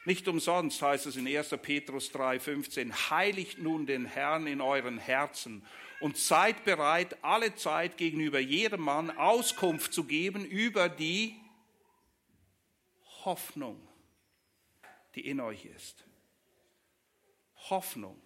[0.04, 1.50] Nicht umsonst heißt es in 1.
[1.62, 5.66] Petrus 3,15, heiligt nun den Herrn in euren Herzen
[6.00, 11.36] und seid bereit, alle Zeit gegenüber jedem Mann Auskunft zu geben über die
[13.24, 13.80] Hoffnung,
[15.14, 16.04] die in euch ist.
[17.68, 18.20] Hoffnung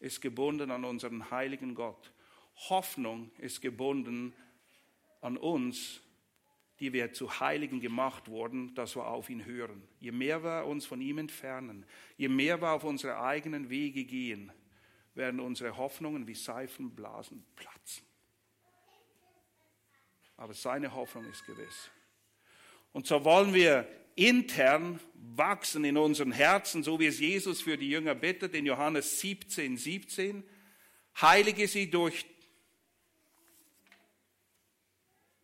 [0.00, 2.12] ist gebunden an unseren heiligen Gott.
[2.68, 4.32] Hoffnung ist gebunden
[5.20, 6.00] an uns,
[6.80, 9.82] die wir zu Heiligen gemacht wurden, dass wir auf ihn hören.
[9.98, 14.52] Je mehr wir uns von ihm entfernen, je mehr wir auf unsere eigenen Wege gehen,
[15.14, 18.04] werden unsere Hoffnungen wie Seifenblasen platzen.
[20.36, 21.90] Aber seine Hoffnung ist gewiss.
[22.92, 27.88] Und so wollen wir intern wachsen in unseren Herzen, so wie es Jesus für die
[27.88, 30.44] Jünger bittet in Johannes 17, 17.
[31.20, 32.26] Heilige sie durch.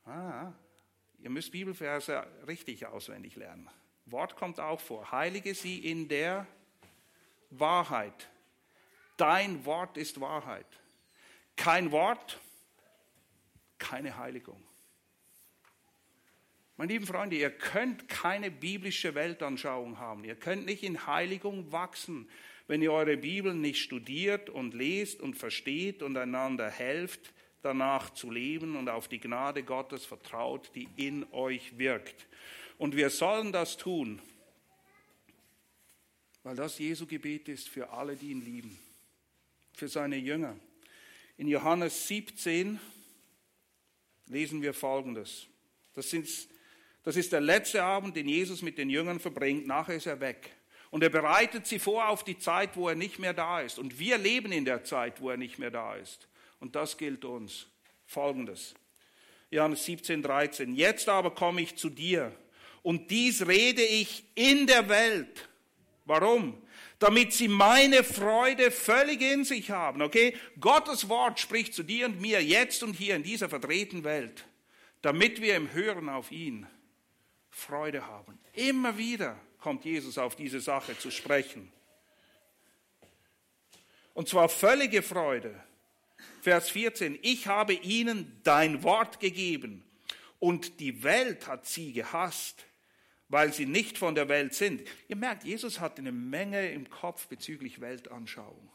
[0.05, 0.53] Ah,
[1.23, 3.71] Ihr müsst Bibelverse richtig auswendig lernen.
[4.07, 5.13] Wort kommt auch vor.
[5.13, 6.47] Heilige sie in der
[7.51, 8.29] Wahrheit.
[9.17, 10.67] Dein Wort ist Wahrheit.
[11.55, 12.41] Kein Wort,
[13.79, 14.61] keine Heiligung.
[16.77, 20.25] Meine lieben Freunde, ihr könnt keine biblische Weltanschauung haben.
[20.25, 22.29] Ihr könnt nicht in Heiligung wachsen,
[22.67, 27.33] wenn ihr eure Bibel nicht studiert und lest und versteht und einander helft,
[27.63, 32.27] danach zu leben und auf die Gnade Gottes vertraut, die in euch wirkt.
[32.79, 34.21] Und wir sollen das tun,
[36.43, 38.79] weil das Jesu Gebet ist für alle, die ihn lieben,
[39.75, 40.57] für seine Jünger.
[41.37, 42.81] In Johannes 17
[44.27, 45.47] lesen wir Folgendes.
[45.95, 46.15] Das,
[47.05, 49.67] das ist der letzte Abend, den Jesus mit den Jüngern verbringt.
[49.67, 50.51] Nachher ist er weg.
[50.91, 53.79] Und er bereitet sie vor auf die Zeit, wo er nicht mehr da ist.
[53.79, 56.29] Und wir leben in der Zeit, wo er nicht mehr da ist.
[56.63, 57.67] Und das gilt uns.
[58.07, 58.75] Folgendes.
[59.51, 60.77] Johannes 17, 13.
[60.77, 62.33] Jetzt aber komme ich zu dir
[62.83, 65.49] und dies rede ich in der Welt.
[66.05, 66.63] Warum?
[67.01, 70.03] Damit sie meine Freude völlig in sich haben.
[70.03, 70.37] Okay?
[70.61, 74.45] Gottes Wort spricht zu dir und mir jetzt und hier in dieser verdrehten Welt,
[75.01, 76.69] damit wir im Hören auf ihn
[77.51, 78.39] Freude haben.
[78.53, 81.73] Immer wieder kommt Jesus auf diese Sache zu sprechen.
[84.15, 85.61] Und zwar völlige Freude.
[86.43, 89.85] Vers 14, ich habe ihnen dein Wort gegeben
[90.41, 92.67] und die Welt hat sie gehasst,
[93.29, 94.83] weil sie nicht von der Welt sind.
[95.07, 98.69] Ihr merkt, Jesus hat eine Menge im Kopf bezüglich Weltanschauung.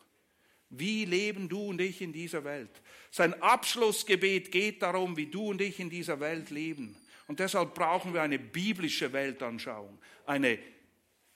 [0.69, 2.69] Wie leben du und ich in dieser Welt?
[3.11, 6.95] Sein Abschlussgebet geht darum, wie du und ich in dieser Welt leben.
[7.27, 10.57] Und deshalb brauchen wir eine biblische Weltanschauung, eine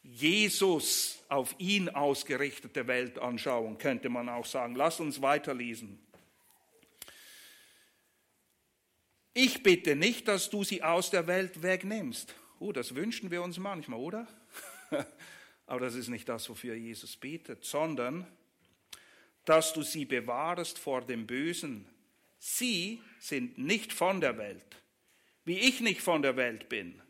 [0.01, 4.75] Jesus auf ihn ausgerichtete Weltanschauung, könnte man auch sagen.
[4.75, 5.99] Lass uns weiterlesen.
[9.33, 12.35] Ich bitte nicht, dass du sie aus der Welt wegnimmst.
[12.59, 14.27] Oh, das wünschen wir uns manchmal, oder?
[15.65, 18.27] Aber das ist nicht das, wofür Jesus betet, sondern
[19.45, 21.87] dass du sie bewahrst vor dem Bösen.
[22.39, 24.77] Sie sind nicht von der Welt,
[25.45, 27.01] wie ich nicht von der Welt bin,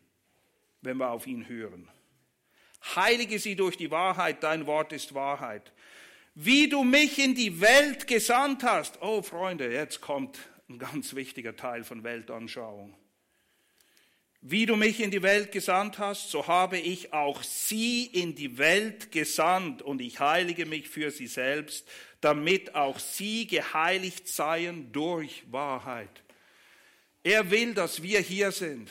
[0.80, 1.88] wenn wir auf ihn hören.
[2.94, 5.72] Heilige sie durch die Wahrheit, dein Wort ist Wahrheit.
[6.34, 9.02] Wie du mich in die Welt gesandt hast.
[9.02, 10.38] Oh Freunde, jetzt kommt
[10.72, 12.96] ein ganz wichtiger Teil von Weltanschauung.
[14.40, 18.58] Wie du mich in die Welt gesandt hast, so habe ich auch sie in die
[18.58, 21.88] Welt gesandt und ich heilige mich für sie selbst,
[22.20, 26.22] damit auch sie geheiligt seien durch Wahrheit.
[27.22, 28.90] Er will, dass wir hier sind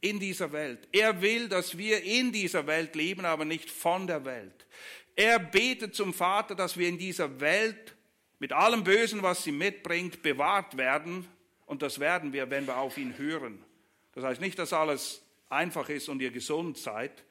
[0.00, 0.88] in dieser Welt.
[0.90, 4.66] Er will, dass wir in dieser Welt leben, aber nicht von der Welt.
[5.14, 7.94] Er betet zum Vater, dass wir in dieser Welt
[8.42, 11.28] mit allem Bösen, was sie mitbringt, bewahrt werden.
[11.64, 13.64] Und das werden wir, wenn wir auf ihn hören.
[14.14, 17.24] Das heißt nicht, dass alles einfach ist und ihr gesund seid,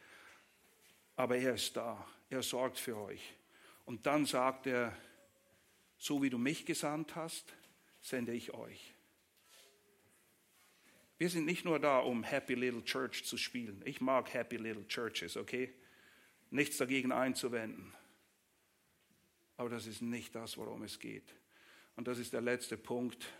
[1.17, 2.07] aber er ist da.
[2.29, 3.33] Er sorgt für euch.
[3.83, 4.95] Und dann sagt er,
[5.97, 7.53] so wie du mich gesandt hast,
[7.99, 8.93] sende ich euch.
[11.17, 13.81] Wir sind nicht nur da, um Happy Little Church zu spielen.
[13.83, 15.73] Ich mag Happy Little Churches, okay?
[16.51, 17.93] Nichts dagegen einzuwenden.
[19.61, 21.35] Aber das ist nicht das, worum es geht.
[21.95, 23.31] Und das ist der letzte Punkt.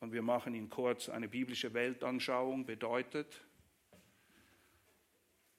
[0.00, 1.08] Und wir machen ihn kurz.
[1.08, 3.40] Eine biblische Weltanschauung bedeutet,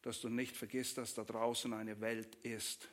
[0.01, 2.89] dass du nicht vergisst, dass da draußen eine Welt ist,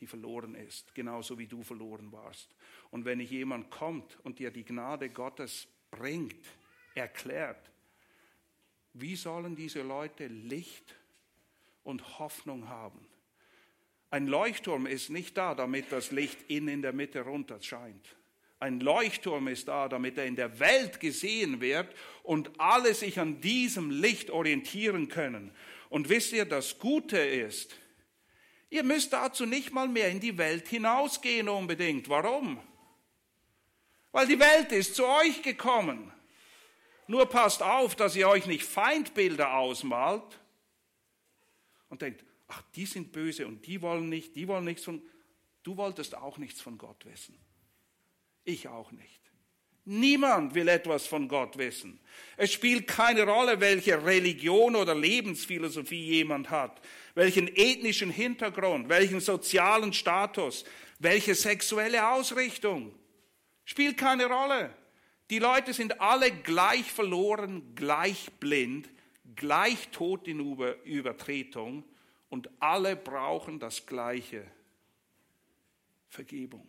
[0.00, 2.56] die verloren ist, genauso wie du verloren warst.
[2.90, 6.44] Und wenn jemand kommt und dir die Gnade Gottes bringt,
[6.96, 7.70] erklärt,
[8.94, 10.92] wie sollen diese Leute Licht
[11.84, 13.09] und Hoffnung haben?
[14.10, 18.16] Ein Leuchtturm ist nicht da, damit das Licht innen in der Mitte runter scheint.
[18.58, 21.94] Ein Leuchtturm ist da, damit er in der Welt gesehen wird
[22.24, 25.52] und alle sich an diesem Licht orientieren können.
[25.88, 27.74] Und wisst ihr, das Gute ist,
[28.68, 32.08] ihr müsst dazu nicht mal mehr in die Welt hinausgehen unbedingt.
[32.08, 32.60] Warum?
[34.12, 36.12] Weil die Welt ist zu euch gekommen.
[37.06, 40.38] Nur passt auf, dass ihr euch nicht Feindbilder ausmalt
[41.88, 45.00] und denkt, ach, die sind böse und die wollen nicht, die wollen nichts von,
[45.62, 47.38] du wolltest auch nichts von Gott wissen.
[48.44, 49.20] Ich auch nicht.
[49.84, 52.00] Niemand will etwas von Gott wissen.
[52.36, 56.80] Es spielt keine Rolle, welche Religion oder Lebensphilosophie jemand hat,
[57.14, 60.64] welchen ethnischen Hintergrund, welchen sozialen Status,
[60.98, 62.94] welche sexuelle Ausrichtung.
[63.64, 64.74] Spielt keine Rolle.
[65.30, 68.88] Die Leute sind alle gleich verloren, gleich blind,
[69.36, 70.40] gleich tot in
[70.84, 71.84] Übertretung
[72.30, 74.50] und alle brauchen das Gleiche.
[76.08, 76.66] Vergebung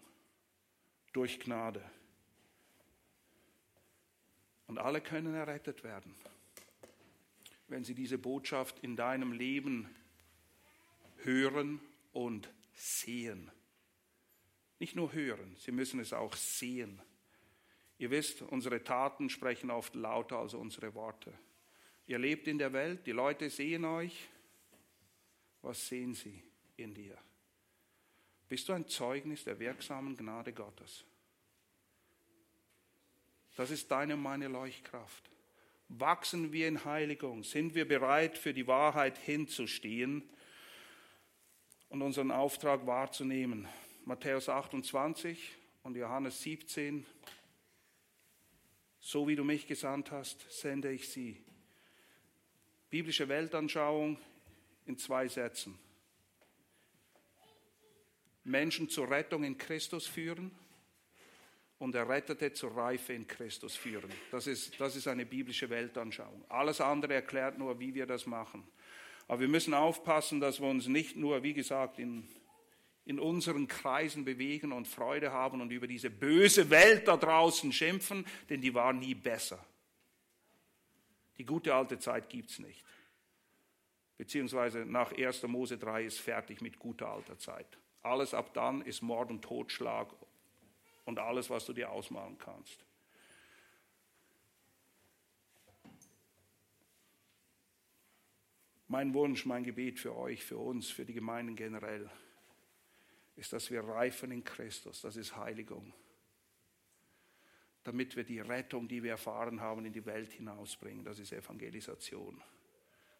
[1.13, 1.83] durch Gnade.
[4.67, 6.15] Und alle können errettet werden,
[7.67, 9.89] wenn sie diese Botschaft in deinem Leben
[11.23, 11.81] hören
[12.13, 13.51] und sehen.
[14.79, 17.01] Nicht nur hören, sie müssen es auch sehen.
[17.97, 21.33] Ihr wisst, unsere Taten sprechen oft lauter als unsere Worte.
[22.07, 24.29] Ihr lebt in der Welt, die Leute sehen euch.
[25.61, 26.43] Was sehen sie
[26.77, 27.17] in dir?
[28.49, 31.05] Bist du ein Zeugnis der wirksamen Gnade Gottes?
[33.55, 35.29] Das ist deine und meine Leuchtkraft.
[35.89, 37.43] Wachsen wir in Heiligung?
[37.43, 40.23] Sind wir bereit, für die Wahrheit hinzustehen
[41.89, 43.67] und unseren Auftrag wahrzunehmen?
[44.05, 47.05] Matthäus 28 und Johannes 17
[49.01, 51.35] so wie du mich gesandt hast, sende ich sie.
[52.91, 54.17] Biblische Weltanschauung
[54.85, 55.77] in zwei Sätzen.
[58.43, 60.51] Menschen zur Rettung in Christus führen
[61.77, 64.11] und Errettete zur Reife in Christus führen.
[64.31, 66.43] Das ist, das ist eine biblische Weltanschauung.
[66.49, 68.67] Alles andere erklärt nur, wie wir das machen.
[69.27, 72.27] Aber wir müssen aufpassen, dass wir uns nicht nur, wie gesagt, in
[73.05, 78.25] in unseren Kreisen bewegen und Freude haben und über diese böse Welt da draußen schimpfen,
[78.49, 79.63] denn die war nie besser.
[81.37, 82.83] Die gute alte Zeit gibt es nicht.
[84.21, 85.41] Beziehungsweise nach 1.
[85.47, 87.79] Mose 3 ist fertig mit guter alter Zeit.
[88.03, 90.13] Alles ab dann ist Mord und Totschlag
[91.05, 92.85] und alles, was du dir ausmalen kannst.
[98.87, 102.07] Mein Wunsch, mein Gebet für euch, für uns, für die Gemeinden generell,
[103.37, 105.01] ist, dass wir reifen in Christus.
[105.01, 105.95] Das ist Heiligung.
[107.83, 111.03] Damit wir die Rettung, die wir erfahren haben, in die Welt hinausbringen.
[111.03, 112.39] Das ist Evangelisation.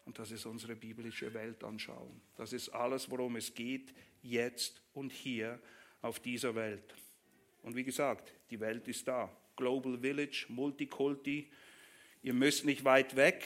[0.06, 2.22] Und das ist unsere biblische Weltanschauung.
[2.36, 5.60] Das ist alles, worum es geht, jetzt und hier
[6.02, 6.96] auf dieser Welt.
[7.64, 9.32] Und wie gesagt, die Welt ist da.
[9.56, 11.52] Global Village, Multikulti.
[12.24, 13.46] Ihr müsst nicht weit weg.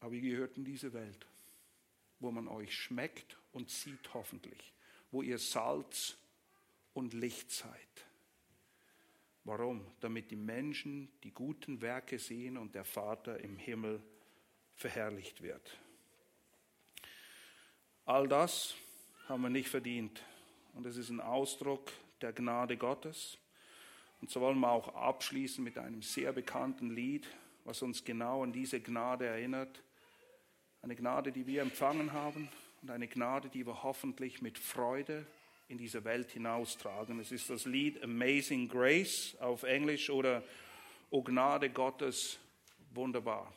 [0.00, 1.26] Aber ihr gehört in diese Welt,
[2.20, 4.72] wo man euch schmeckt und sieht hoffentlich,
[5.10, 6.16] wo ihr Salz
[6.92, 8.07] und Licht seid.
[9.48, 9.80] Warum?
[10.00, 14.02] Damit die Menschen die guten Werke sehen und der Vater im Himmel
[14.74, 15.80] verherrlicht wird.
[18.04, 18.74] All das
[19.26, 20.22] haben wir nicht verdient.
[20.74, 21.90] Und es ist ein Ausdruck
[22.20, 23.38] der Gnade Gottes.
[24.20, 27.26] Und so wollen wir auch abschließen mit einem sehr bekannten Lied,
[27.64, 29.82] was uns genau an diese Gnade erinnert.
[30.82, 32.50] Eine Gnade, die wir empfangen haben
[32.82, 35.24] und eine Gnade, die wir hoffentlich mit Freude
[35.68, 37.20] in diese Welt hinaustragen.
[37.20, 40.42] Es ist das Lied Amazing Grace auf Englisch oder
[41.10, 42.38] O Gnade Gottes
[42.94, 43.52] wunderbar.